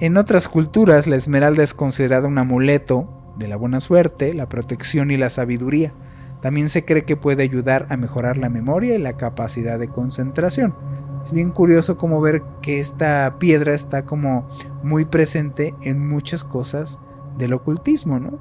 [0.00, 5.10] En otras culturas la esmeralda es considerada un amuleto de la buena suerte, la protección
[5.10, 5.94] y la sabiduría.
[6.40, 10.74] También se cree que puede ayudar a mejorar la memoria y la capacidad de concentración.
[11.28, 14.48] Es bien curioso como ver que esta piedra está como
[14.82, 17.00] muy presente en muchas cosas
[17.36, 18.38] del ocultismo, ¿no?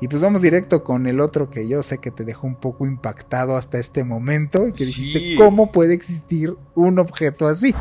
[0.00, 2.86] Y pues vamos directo con el otro que yo sé que te dejó un poco
[2.86, 7.74] impactado hasta este momento y que dijiste cómo puede existir un objeto así.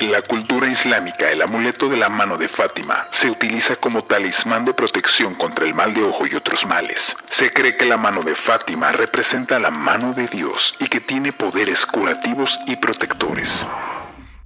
[0.00, 4.74] La cultura islámica, el amuleto de la mano de Fátima se utiliza como talismán de
[4.74, 7.14] protección contra el mal de ojo y otros males.
[7.30, 11.32] Se cree que la mano de Fátima representa la mano de Dios y que tiene
[11.32, 13.64] poderes curativos y protectores.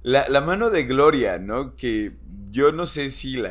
[0.03, 1.75] La, mano de gloria, ¿no?
[1.75, 2.13] Que
[2.51, 3.41] yo no sé si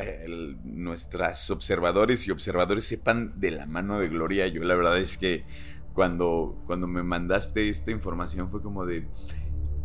[0.63, 4.47] nuestras observadores y observadores sepan de la mano de gloria.
[4.47, 5.45] Yo la verdad es que
[5.93, 9.07] cuando, cuando me mandaste esta información fue como de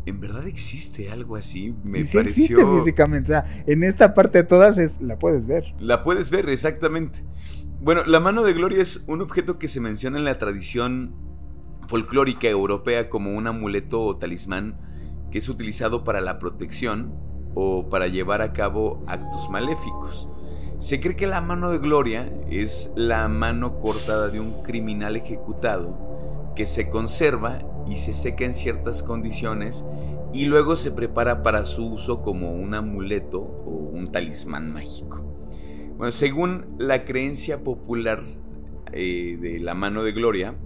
[0.05, 1.75] ¿En verdad existe algo así?
[1.85, 3.35] Me sí Existe físicamente.
[3.67, 5.65] en esta parte de todas es, la puedes ver.
[5.79, 7.25] La puedes ver, exactamente.
[7.81, 11.15] Bueno, la mano de gloria es un objeto que se menciona en la tradición
[11.89, 14.77] folclórica europea como un amuleto o talismán
[15.31, 17.15] que es utilizado para la protección
[17.55, 20.29] o para llevar a cabo actos maléficos.
[20.79, 26.53] Se cree que la mano de gloria es la mano cortada de un criminal ejecutado
[26.57, 29.85] que se conserva y se seca en ciertas condiciones
[30.33, 35.23] y luego se prepara para su uso como un amuleto o un talismán mágico.
[35.97, 38.23] Bueno, según la creencia popular
[38.93, 40.57] eh, de la mano de gloria,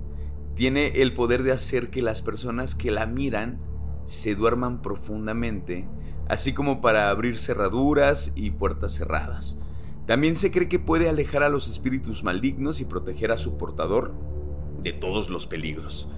[0.55, 3.61] tiene el poder de hacer que las personas que la miran
[4.07, 5.87] se duerman profundamente,
[6.29, 9.59] así como para abrir cerraduras y puertas cerradas.
[10.07, 14.14] También se cree que puede alejar a los espíritus malignos y proteger a su portador
[14.83, 16.09] de todos los peligros.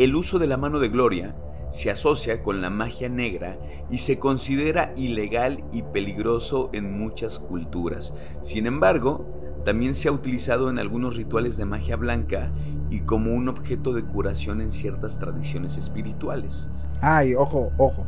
[0.00, 1.34] El uso de la mano de gloria
[1.70, 3.58] se asocia con la magia negra
[3.90, 8.14] y se considera ilegal y peligroso en muchas culturas.
[8.40, 9.26] Sin embargo,
[9.66, 12.50] también se ha utilizado en algunos rituales de magia blanca
[12.88, 16.70] y como un objeto de curación en ciertas tradiciones espirituales.
[17.02, 18.06] Ay, ojo, ojo.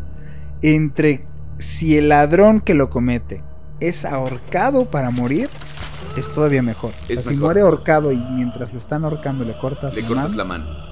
[0.62, 1.26] Entre
[1.58, 3.44] si el ladrón que lo comete
[3.80, 5.50] es ahorcado para morir,
[6.16, 6.92] es todavía mejor.
[7.06, 10.91] Si muere ahorcado y mientras lo están ahorcando le cortas, le cortas la mano.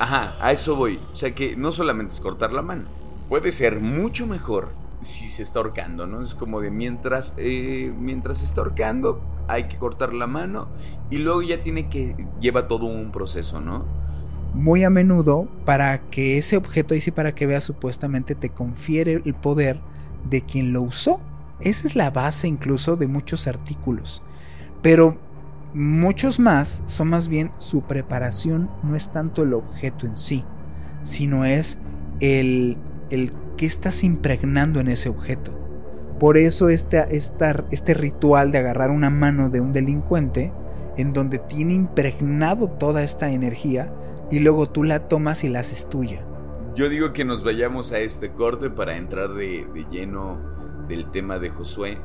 [0.00, 0.98] Ajá, a eso voy.
[1.12, 2.84] O sea que no solamente es cortar la mano.
[3.28, 6.22] Puede ser mucho mejor si se está ahorcando, ¿no?
[6.22, 10.68] Es como de mientras, eh, mientras se está ahorcando, hay que cortar la mano
[11.10, 13.84] y luego ya tiene que, lleva todo un proceso, ¿no?
[14.54, 19.20] Muy a menudo, para que ese objeto, y sí para que veas, supuestamente te confiere
[19.24, 19.80] el poder
[20.28, 21.20] de quien lo usó.
[21.60, 24.22] Esa es la base incluso de muchos artículos.
[24.80, 25.18] Pero
[25.74, 30.44] muchos más son más bien su preparación, no es tanto el objeto en sí,
[31.02, 31.78] sino es
[32.20, 32.76] el,
[33.10, 35.52] el que estás impregnando en ese objeto.
[36.18, 40.52] Por eso este, este ritual de agarrar una mano de un delincuente,
[40.96, 43.92] en donde tiene impregnado toda esta energía,
[44.30, 46.24] y luego tú la tomas y la haces tuya.
[46.74, 50.38] Yo digo que nos vayamos a este corte para entrar de, de lleno
[50.88, 51.98] del tema de Josué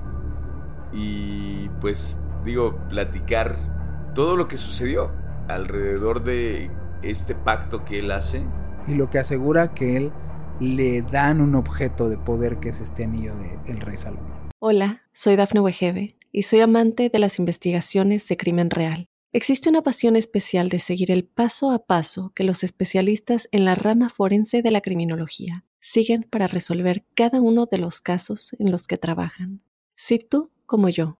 [0.91, 5.11] y pues digo, platicar todo lo que sucedió
[5.49, 8.45] alrededor de este pacto que él hace.
[8.87, 10.11] Y lo que asegura que él
[10.59, 13.33] le dan un objeto de poder que es este anillo
[13.65, 14.49] del rey Salomón.
[14.59, 19.07] Hola, soy Dafne Wegebe y soy amante de las investigaciones de crimen real.
[19.33, 23.75] Existe una pasión especial de seguir el paso a paso que los especialistas en la
[23.75, 28.87] rama forense de la criminología siguen para resolver cada uno de los casos en los
[28.87, 29.61] que trabajan.
[29.95, 31.19] Si tú, como yo,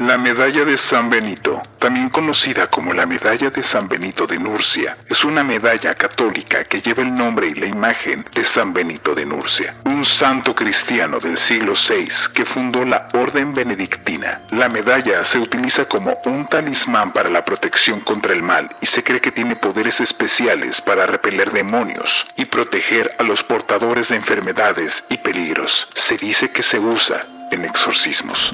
[0.00, 4.96] La medalla de San Benito, también conocida como la medalla de San Benito de Nurcia,
[5.06, 9.26] es una medalla católica que lleva el nombre y la imagen de San Benito de
[9.26, 14.40] Nurcia, un santo cristiano del siglo VI que fundó la Orden Benedictina.
[14.52, 19.04] La medalla se utiliza como un talismán para la protección contra el mal y se
[19.04, 25.04] cree que tiene poderes especiales para repeler demonios y proteger a los portadores de enfermedades
[25.10, 25.86] y peligros.
[25.94, 28.50] Se dice que se usa en exorcismos.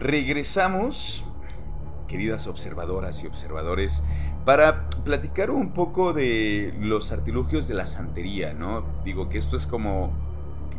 [0.00, 1.24] Regresamos,
[2.08, 4.02] queridas observadoras y observadores,
[4.46, 8.82] para platicar un poco de los artilugios de la santería, ¿no?
[9.04, 10.10] Digo que esto es como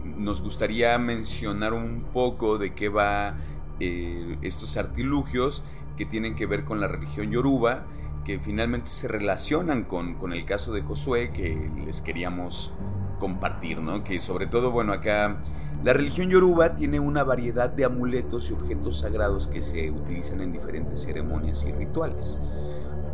[0.03, 3.35] nos gustaría mencionar un poco de qué va
[3.79, 5.63] eh, estos artilugios
[5.97, 7.85] que tienen que ver con la religión yoruba,
[8.25, 12.73] que finalmente se relacionan con, con el caso de Josué que les queríamos
[13.19, 14.03] compartir, ¿no?
[14.03, 15.43] Que sobre todo, bueno, acá
[15.83, 20.51] la religión yoruba tiene una variedad de amuletos y objetos sagrados que se utilizan en
[20.51, 22.39] diferentes ceremonias y rituales.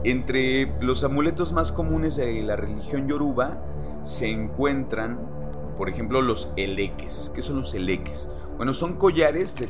[0.04, 3.64] Entre los amuletos más comunes de la religión yoruba
[4.04, 5.18] se encuentran,
[5.78, 7.32] por ejemplo, los eleques.
[7.34, 8.30] ¿Qué son los eleques?
[8.58, 9.68] Bueno, son collares de,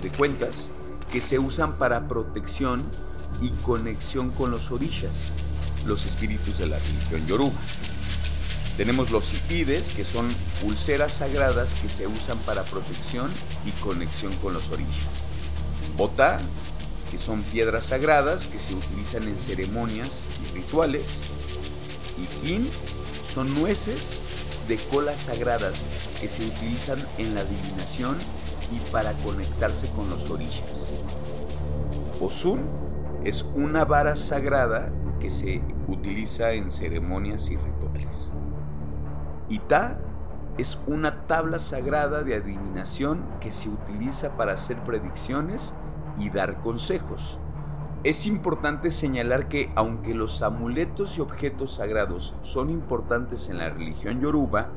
[0.00, 0.70] de cuentas
[1.12, 2.82] que se usan para protección
[3.42, 5.32] y conexión con los orishas,
[5.86, 7.60] los espíritus de la religión yoruba.
[8.76, 10.28] Tenemos los ipides, que son
[10.62, 13.30] pulseras sagradas que se usan para protección
[13.66, 15.26] y conexión con los orishas.
[15.96, 16.38] Botá,
[17.10, 21.30] que son piedras sagradas que se utilizan en ceremonias y rituales.
[22.16, 22.70] Y kin
[23.22, 24.22] son nueces
[24.68, 25.84] de colas sagradas
[26.18, 28.16] que se utilizan en la adivinación
[28.74, 30.88] y para conectarse con los orishas.
[32.20, 32.62] Osun
[33.24, 34.90] es una vara sagrada
[35.20, 38.31] que se utiliza en ceremonias y rituales.
[39.52, 39.98] Ita
[40.56, 45.74] es una tabla sagrada de adivinación que se utiliza para hacer predicciones
[46.16, 47.38] y dar consejos.
[48.02, 54.22] Es importante señalar que aunque los amuletos y objetos sagrados son importantes en la religión
[54.22, 54.68] yoruba,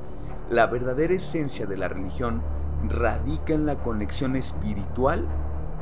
[0.49, 2.41] la verdadera esencia de la religión
[2.89, 5.25] radica en la conexión espiritual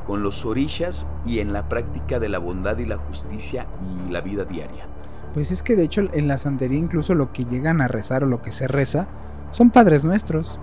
[0.06, 4.20] con los orishas y en la práctica de la bondad y la justicia y la
[4.20, 4.86] vida diaria.
[5.34, 8.26] Pues es que de hecho en la santería incluso lo que llegan a rezar o
[8.26, 9.08] lo que se reza
[9.50, 10.60] son padres nuestros.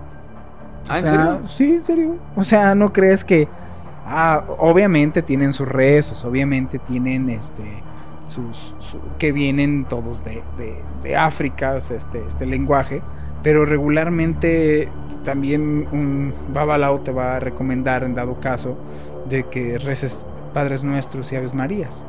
[0.88, 1.40] ¿Ah, en serio?
[1.46, 2.16] Sí, en serio.
[2.36, 3.48] O sea, no crees que...
[4.04, 7.82] Ah, obviamente tienen sus rezos, obviamente tienen este...
[8.24, 8.74] Sus,
[9.18, 10.42] que vienen todos de,
[11.02, 13.02] de, África, este, este lenguaje,
[13.42, 14.88] pero regularmente
[15.24, 18.78] también un babalao te va a recomendar en dado caso
[19.28, 20.20] de que reces
[20.54, 22.06] Padres Nuestros y Aves Marías.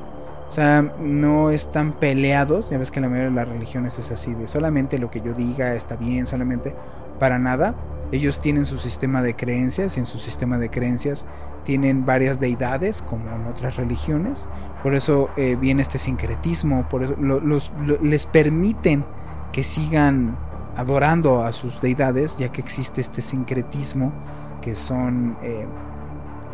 [0.54, 4.36] O sea, no están peleados, ya ves que la mayoría de las religiones es así,
[4.36, 6.76] de solamente lo que yo diga está bien, solamente
[7.20, 7.74] para nada.
[8.12, 11.26] Ellos tienen su sistema de creencias y en su sistema de creencias
[11.64, 14.48] tienen varias deidades como en otras religiones.
[14.84, 17.72] Por eso eh, viene este sincretismo, por eso los,
[18.04, 19.06] les permiten
[19.52, 20.38] que sigan
[20.76, 24.14] adorando a sus deidades, ya que existe este sincretismo
[24.62, 25.66] que son, eh,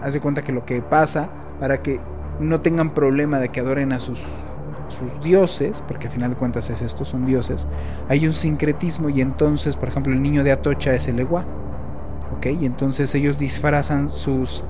[0.02, 1.30] haz de cuenta que lo que pasa
[1.60, 2.00] para que
[2.40, 4.20] no tengan problema de que adoren a sus,
[4.88, 7.68] sus dioses, porque al final de cuentas es esto, son dioses,
[8.08, 11.46] hay un sincretismo y entonces, por ejemplo, el niño de Atocha es el Ewa,
[12.38, 12.48] ¿ok?
[12.48, 14.64] Y entonces ellos disfrazan sus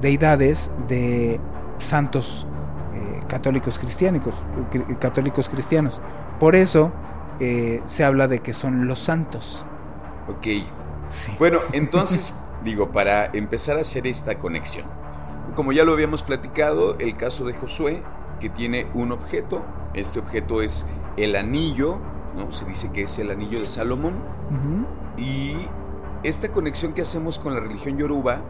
[0.00, 1.40] deidades de
[1.78, 2.46] santos
[2.94, 4.34] eh, católicos cristianos,
[4.98, 6.00] católicos cristianos.
[6.38, 6.92] Por eso
[7.38, 9.64] eh, se habla de que son los santos.
[10.28, 10.46] Ok.
[11.38, 14.86] Bueno, entonces, digo, para empezar a hacer esta conexión,
[15.54, 18.02] como ya lo habíamos platicado, el caso de Josué,
[18.38, 19.64] que tiene un objeto,
[19.94, 20.86] este objeto es
[21.16, 21.98] el anillo,
[22.36, 22.52] ¿no?
[22.52, 24.14] Se dice que es el anillo de Salomón,
[25.16, 25.54] y
[26.22, 28.42] esta conexión que hacemos con la religión yoruba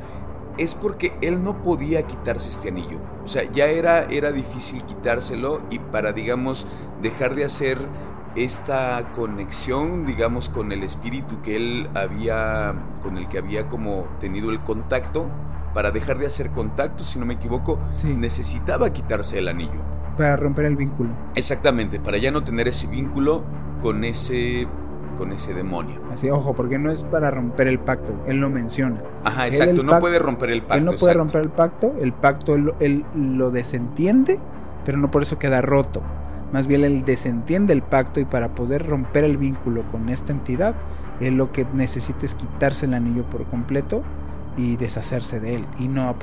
[0.58, 2.98] es porque él no podía quitarse este anillo.
[3.24, 6.66] O sea, ya era, era difícil quitárselo y para, digamos,
[7.00, 7.78] dejar de hacer
[8.34, 14.50] esta conexión, digamos, con el espíritu que él había, con el que había como tenido
[14.50, 15.28] el contacto,
[15.74, 19.80] para dejar de hacer contacto, si no me equivoco, necesitaba quitarse el anillo.
[20.16, 21.10] Para romper el vínculo.
[21.34, 23.44] Exactamente, para ya no tener ese vínculo
[23.80, 24.66] con ese
[25.16, 26.00] con ese demonio.
[26.12, 29.02] Así, ojo, porque no es para romper el pacto, él lo menciona.
[29.24, 30.76] Ajá, exacto, no puede romper el pacto.
[30.76, 34.38] Él no puede romper el pacto, el pacto él lo desentiende,
[34.84, 36.00] pero no por eso queda roto.
[36.52, 40.74] Más bien él desentiende el pacto y para poder romper el vínculo con esta entidad,
[41.20, 44.02] él lo que necesita es quitarse el anillo por completo
[44.56, 45.66] y deshacerse de él.
[45.78, 46.16] Y no,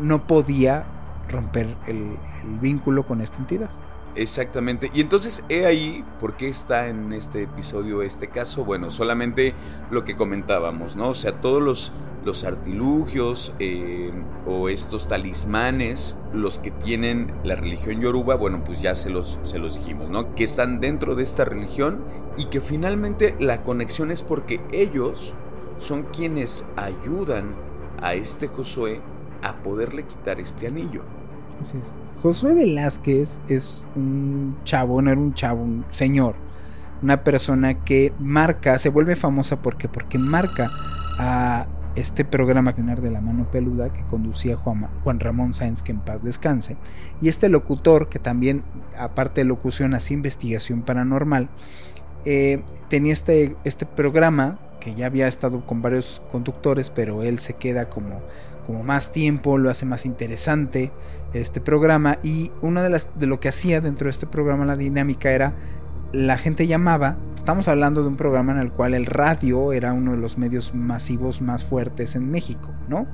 [0.00, 0.86] no podía
[1.28, 3.70] romper el, el vínculo con esta entidad.
[4.14, 4.90] Exactamente.
[4.92, 8.64] Y entonces, he ahí por qué está en este episodio este caso.
[8.64, 9.54] Bueno, solamente
[9.90, 11.10] lo que comentábamos, ¿no?
[11.10, 11.92] O sea, todos los,
[12.24, 14.10] los artilugios eh,
[14.46, 19.58] o estos talismanes, los que tienen la religión yoruba, bueno, pues ya se los, se
[19.58, 20.34] los dijimos, ¿no?
[20.34, 22.02] Que están dentro de esta religión
[22.36, 25.34] y que finalmente la conexión es porque ellos
[25.76, 27.54] son quienes ayudan
[28.00, 29.00] a este Josué
[29.42, 31.02] a poderle quitar este anillo.
[31.60, 31.94] Así es.
[32.22, 36.34] Josué Velázquez es un chavo, no era un chavo, un señor,
[37.00, 40.68] una persona que marca, se vuelve famosa porque porque marca
[41.18, 46.00] a este programa de la mano peluda que conducía Juan, Juan, Ramón Sáenz, que en
[46.00, 46.76] paz descanse,
[47.20, 48.62] y este locutor que también,
[48.96, 51.48] aparte de locución, hacía investigación paranormal,
[52.24, 57.54] eh, tenía este, este programa que ya había estado con varios conductores, pero él se
[57.54, 58.20] queda como
[58.68, 60.92] como más tiempo, lo hace más interesante
[61.32, 64.76] este programa y una de las de lo que hacía dentro de este programa la
[64.76, 65.54] dinámica era
[66.12, 70.12] la gente llamaba, estamos hablando de un programa en el cual el radio era uno
[70.12, 73.06] de los medios masivos más fuertes en México, ¿no?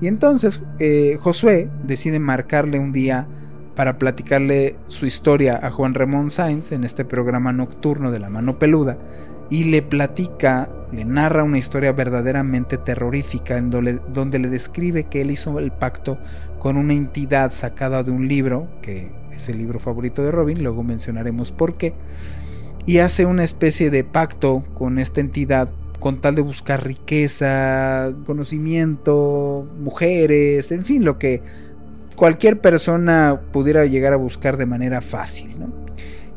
[0.00, 3.26] Y entonces eh, Josué decide marcarle un día
[3.74, 8.58] para platicarle su historia a Juan Ramón Sainz en este programa nocturno de la mano
[8.60, 8.98] peluda
[9.50, 15.32] y le platica, le narra una historia verdaderamente terrorífica en donde, le describe que él
[15.32, 16.18] hizo el pacto
[16.58, 20.84] con una entidad sacada de un libro, que es el libro favorito de Robin, luego
[20.84, 21.94] mencionaremos por qué,
[22.86, 29.68] y hace una especie de pacto con esta entidad con tal de buscar riqueza, conocimiento,
[29.80, 31.42] mujeres, en fin, lo que
[32.16, 35.79] cualquier persona pudiera llegar a buscar de manera fácil, ¿no?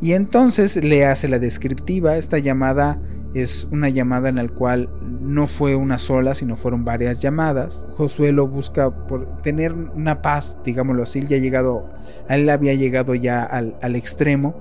[0.03, 2.17] Y entonces le hace la descriptiva.
[2.17, 2.99] Esta llamada
[3.33, 4.89] es una llamada en la cual
[5.21, 7.85] no fue una sola, sino fueron varias llamadas.
[7.95, 11.89] Josué lo busca por tener una paz, digámoslo así, ya llegado,
[12.27, 14.55] él había llegado ya al, al extremo.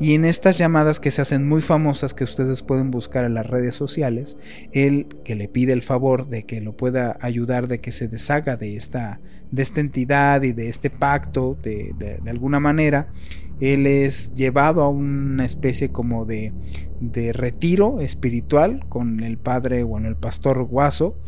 [0.00, 3.46] Y en estas llamadas que se hacen muy famosas, que ustedes pueden buscar en las
[3.46, 4.38] redes sociales,
[4.72, 8.56] él que le pide el favor de que lo pueda ayudar, de que se deshaga
[8.56, 9.20] de esta,
[9.50, 13.12] de esta entidad y de este pacto de, de, alguna manera,
[13.60, 16.54] él es llevado a una especie como de,
[17.00, 21.18] de retiro espiritual con el padre, bueno, el pastor Guaso,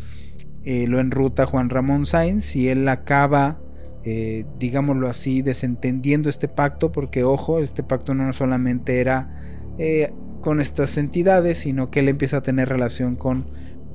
[0.64, 3.60] eh, lo enruta Juan Ramón Sáenz y él acaba,
[4.05, 9.30] eh, digámoslo así, desentendiendo este pacto, porque ojo, este pacto no solamente era
[9.78, 13.46] eh, con estas entidades, sino que él empieza a tener relación con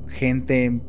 [0.08, 0.82] gente en,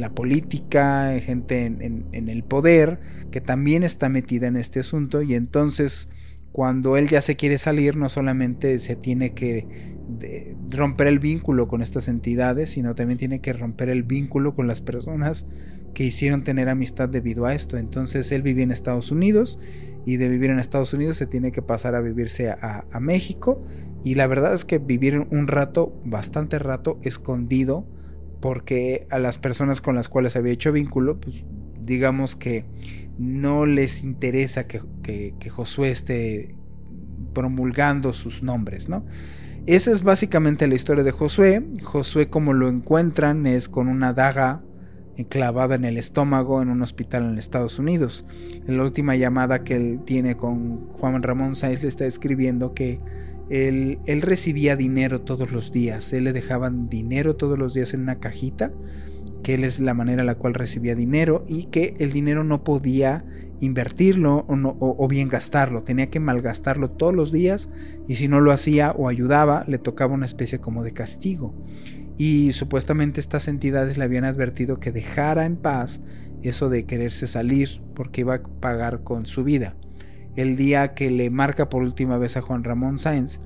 [0.00, 3.00] la política, gente en, el poder,
[3.32, 6.08] que también está metida en este asunto y entonces
[6.52, 9.96] cuando él ya se quiere salir, no solamente se tiene que
[10.70, 14.80] romper el vínculo con estas entidades, sino también tiene que romper el vínculo con las
[14.80, 15.46] personas
[15.96, 17.78] que hicieron tener amistad debido a esto.
[17.78, 19.58] Entonces él vivía en Estados Unidos
[20.04, 23.64] y de vivir en Estados Unidos se tiene que pasar a vivirse a, a México
[24.04, 27.86] y la verdad es que vivir un rato, bastante rato, escondido
[28.42, 31.44] porque a las personas con las cuales había hecho vínculo, pues
[31.80, 32.66] digamos que
[33.16, 36.54] no les interesa que, Josué esté
[37.32, 39.06] promulgando sus nombres, ¿no?
[39.64, 41.64] Esa es básicamente la historia de Josué.
[41.82, 44.62] Josué como lo encuentran es con una daga
[45.24, 48.26] clavada en el estómago en un hospital en Estados Unidos.
[48.66, 53.00] En la última llamada que él tiene con Juan Ramón Sáenz le está escribiendo que
[53.48, 58.18] él, recibía dinero todos los días, él le dejaban dinero todos los días en una
[58.18, 58.72] cajita,
[59.42, 62.64] que él es la manera en la cual recibía dinero y que el dinero no
[62.64, 63.24] podía
[63.60, 67.70] invertirlo o, bien gastarlo, tenía que malgastarlo todos los días
[68.06, 71.54] y si no lo hacía o ayudaba le tocaba una especie como de castigo.
[72.18, 76.00] Y supuestamente estas entidades le habían advertido que dejara en paz
[76.42, 79.76] eso de quererse salir porque iba a pagar con su vida.
[80.36, 83.40] El día que le marca por última vez a Juan Ramón Sáenz,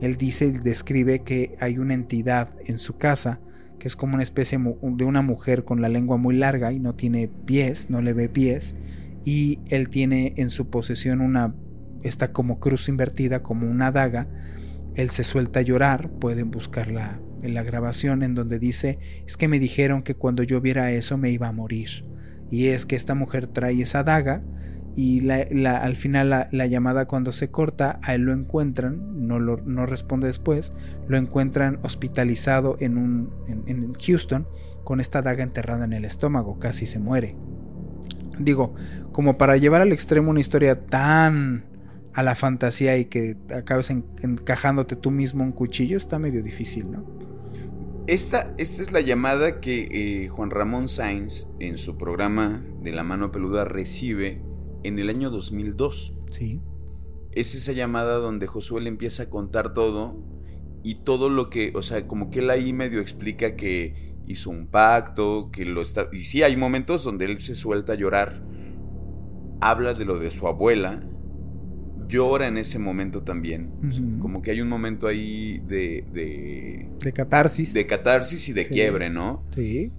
[0.00, 3.40] él dice y describe que hay una entidad en su casa
[3.78, 6.94] que es como una especie de una mujer con la lengua muy larga y no
[6.94, 8.76] tiene pies, no le ve pies,
[9.24, 11.54] y él tiene en su posesión una,
[12.02, 14.26] está como cruz invertida, como una daga,
[14.94, 19.48] él se suelta a llorar, pueden buscarla en la grabación en donde dice, es que
[19.48, 22.04] me dijeron que cuando yo viera eso me iba a morir,
[22.50, 24.42] y es que esta mujer trae esa daga,
[24.96, 29.56] y la, al final la, llamada cuando se corta, a él lo encuentran, no, lo,
[29.64, 30.72] no responde después,
[31.08, 33.30] lo encuentran hospitalizado en, un,
[33.66, 34.46] en, Houston
[34.84, 37.34] con esta daga enterrada en el estómago, casi se muere.
[38.38, 38.74] Digo,
[39.10, 41.64] como para llevar al extremo una historia tan
[42.14, 47.04] a la fantasía y que acabes encajándote tú mismo un cuchillo, está medio difícil, ¿no?
[48.06, 49.88] Esta, esta es la llamada que
[50.24, 54.42] eh, Juan Ramón Sainz en su programa de La Mano Peluda recibe
[54.82, 56.14] en el año 2002.
[56.30, 56.60] Sí.
[57.32, 60.22] Es esa llamada donde Josué le empieza a contar todo
[60.84, 64.66] y todo lo que, o sea, como que él ahí medio explica que hizo un
[64.66, 66.08] pacto, que lo está...
[66.12, 68.44] Y sí, hay momentos donde él se suelta a llorar.
[69.62, 71.02] Habla de lo de su abuela.
[72.08, 73.70] Llora en ese momento también.
[74.20, 76.88] Como que hay un momento ahí de, de...
[77.00, 77.74] De catarsis.
[77.74, 79.44] De catarsis y de quiebre, ¿no?
[79.54, 79.92] Sí.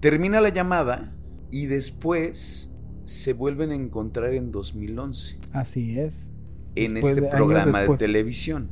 [0.00, 1.16] Termina la llamada
[1.50, 2.72] y después
[3.04, 5.38] se vuelven a encontrar en 2011.
[5.52, 6.30] Así es.
[6.74, 8.70] En este programa de televisión.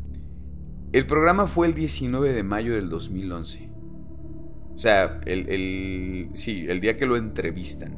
[0.92, 3.70] El programa fue el 19 de mayo del 2011.
[4.74, 7.96] O sea, el, sí, el día que lo entrevistan.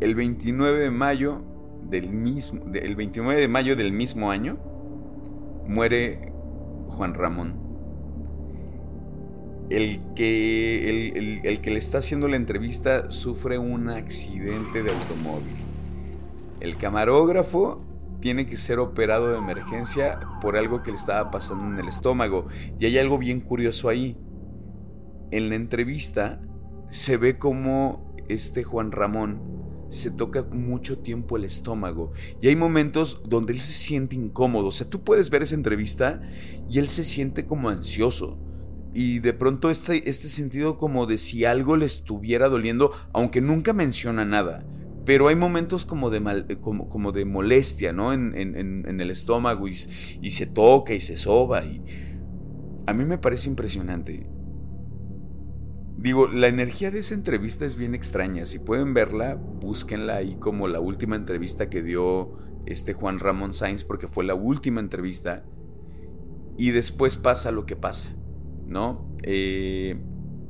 [0.00, 1.44] El 29 de mayo
[1.88, 4.58] del mismo, el 29 de mayo del mismo año
[5.66, 6.32] muere
[6.88, 7.68] Juan Ramón
[9.70, 15.54] el que, el, que le está haciendo la entrevista sufre un accidente de automóvil.
[16.60, 17.84] El camarógrafo
[18.20, 22.46] tiene que ser operado de emergencia por algo que le estaba pasando en el estómago.
[22.80, 24.16] Y hay algo bien curioso ahí.
[25.30, 26.40] En la entrevista
[26.88, 32.12] se ve como este Juan Ramón se toca mucho tiempo el estómago.
[32.40, 34.66] Y hay momentos donde él se siente incómodo.
[34.66, 36.20] O sea, tú puedes ver esa entrevista
[36.68, 38.38] y él se siente como ansioso
[38.94, 43.72] y de pronto este, este sentido como de si algo le estuviera doliendo, aunque nunca
[43.72, 44.66] menciona nada.
[45.04, 48.12] Pero hay momentos como de, mal, como, como de molestia, ¿no?
[48.12, 49.76] En, el estómago y,
[50.20, 51.64] y, se toca y se soba.
[51.64, 51.82] Y
[52.86, 54.28] a mí me parece impresionante.
[55.98, 58.44] Digo, la energía de esa entrevista es bien extraña.
[58.44, 63.84] Si pueden verla, búsquenla ahí como la última entrevista que dio este Juan Ramón Sainz,
[63.84, 65.44] porque fue la última entrevista.
[66.56, 68.14] Y después pasa lo que pasa.
[68.68, 69.08] ¿no?
[69.22, 69.96] Eh,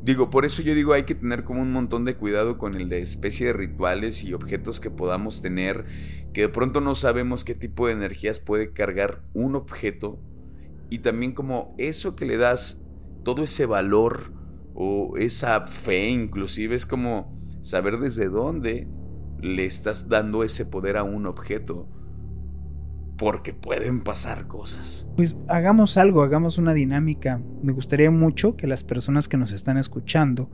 [0.03, 2.89] digo, por eso yo digo hay que tener como un montón de cuidado con el
[2.89, 5.87] de especie de rituales y objetos que podamos tener,
[6.33, 10.21] que de pronto no sabemos qué tipo de energías puede cargar un objeto
[10.91, 12.83] y también como eso que le das
[13.23, 14.33] todo ese valor
[14.81, 18.87] o esa fe inclusive es como saber desde dónde
[19.41, 21.89] le estás dando ese poder a un objeto
[23.17, 25.09] porque pueden pasar cosas.
[25.17, 27.43] Pues hagamos algo, hagamos una dinámica.
[27.61, 30.49] Me gustaría mucho que las personas que nos están escuchando,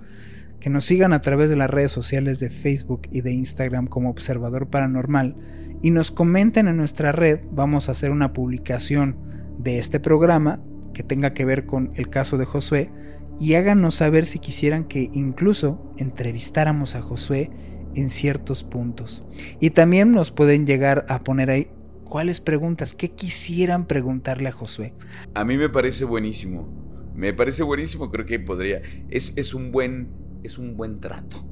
[0.59, 4.09] que nos sigan a través de las redes sociales de Facebook y de Instagram como
[4.09, 5.37] Observador Paranormal
[5.83, 7.41] y nos comenten en nuestra red.
[7.51, 9.18] Vamos a hacer una publicación
[9.59, 10.62] de este programa
[10.95, 12.91] que tenga que ver con el caso de Josué
[13.39, 17.51] y háganos saber si quisieran que incluso entrevistáramos a Josué
[17.95, 19.24] en ciertos puntos.
[19.61, 21.68] Y también nos pueden llegar a poner ahí
[22.05, 24.95] cuáles preguntas, qué quisieran preguntarle a Josué.
[25.35, 26.68] A mí me parece buenísimo.
[27.14, 28.82] Me parece buenísimo, creo que podría.
[29.09, 30.11] Es, es un buen.
[30.43, 31.45] Es un buen trato.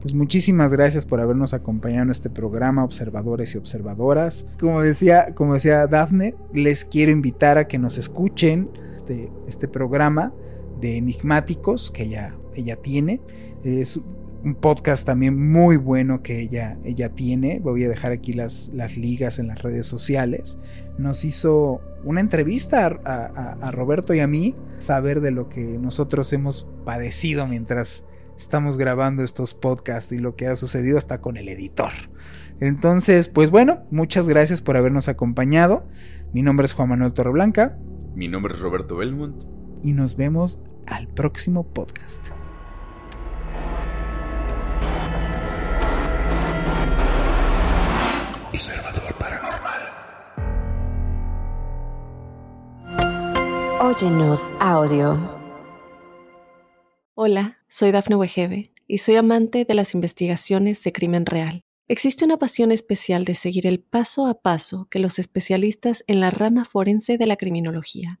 [0.00, 4.46] Pues muchísimas gracias por habernos acompañado en este programa, observadores y observadoras.
[4.58, 10.32] Como decía, como decía Dafne, les quiero invitar a que nos escuchen este, este programa
[10.82, 13.22] de enigmáticos que ella, ella tiene.
[13.64, 13.98] Es
[14.44, 17.60] un podcast también muy bueno que ella, ella tiene.
[17.60, 20.58] Voy a dejar aquí las, las ligas en las redes sociales.
[20.98, 26.32] Nos hizo una entrevista a, a Roberto y a mí, saber de lo que nosotros
[26.32, 28.04] hemos padecido mientras
[28.36, 31.92] estamos grabando estos podcasts y lo que ha sucedido hasta con el editor.
[32.58, 35.86] Entonces, pues bueno, muchas gracias por habernos acompañado.
[36.32, 37.78] Mi nombre es Juan Manuel Torreblanca.
[38.14, 39.44] Mi nombre es Roberto Belmont.
[39.84, 42.28] Y nos vemos al próximo podcast.
[48.48, 49.82] Observador Paranormal.
[53.80, 55.18] Óyenos audio.
[57.14, 61.62] Hola, soy Dafne Wegebe y soy amante de las investigaciones de crimen real.
[61.88, 66.30] Existe una pasión especial de seguir el paso a paso que los especialistas en la
[66.30, 68.20] rama forense de la criminología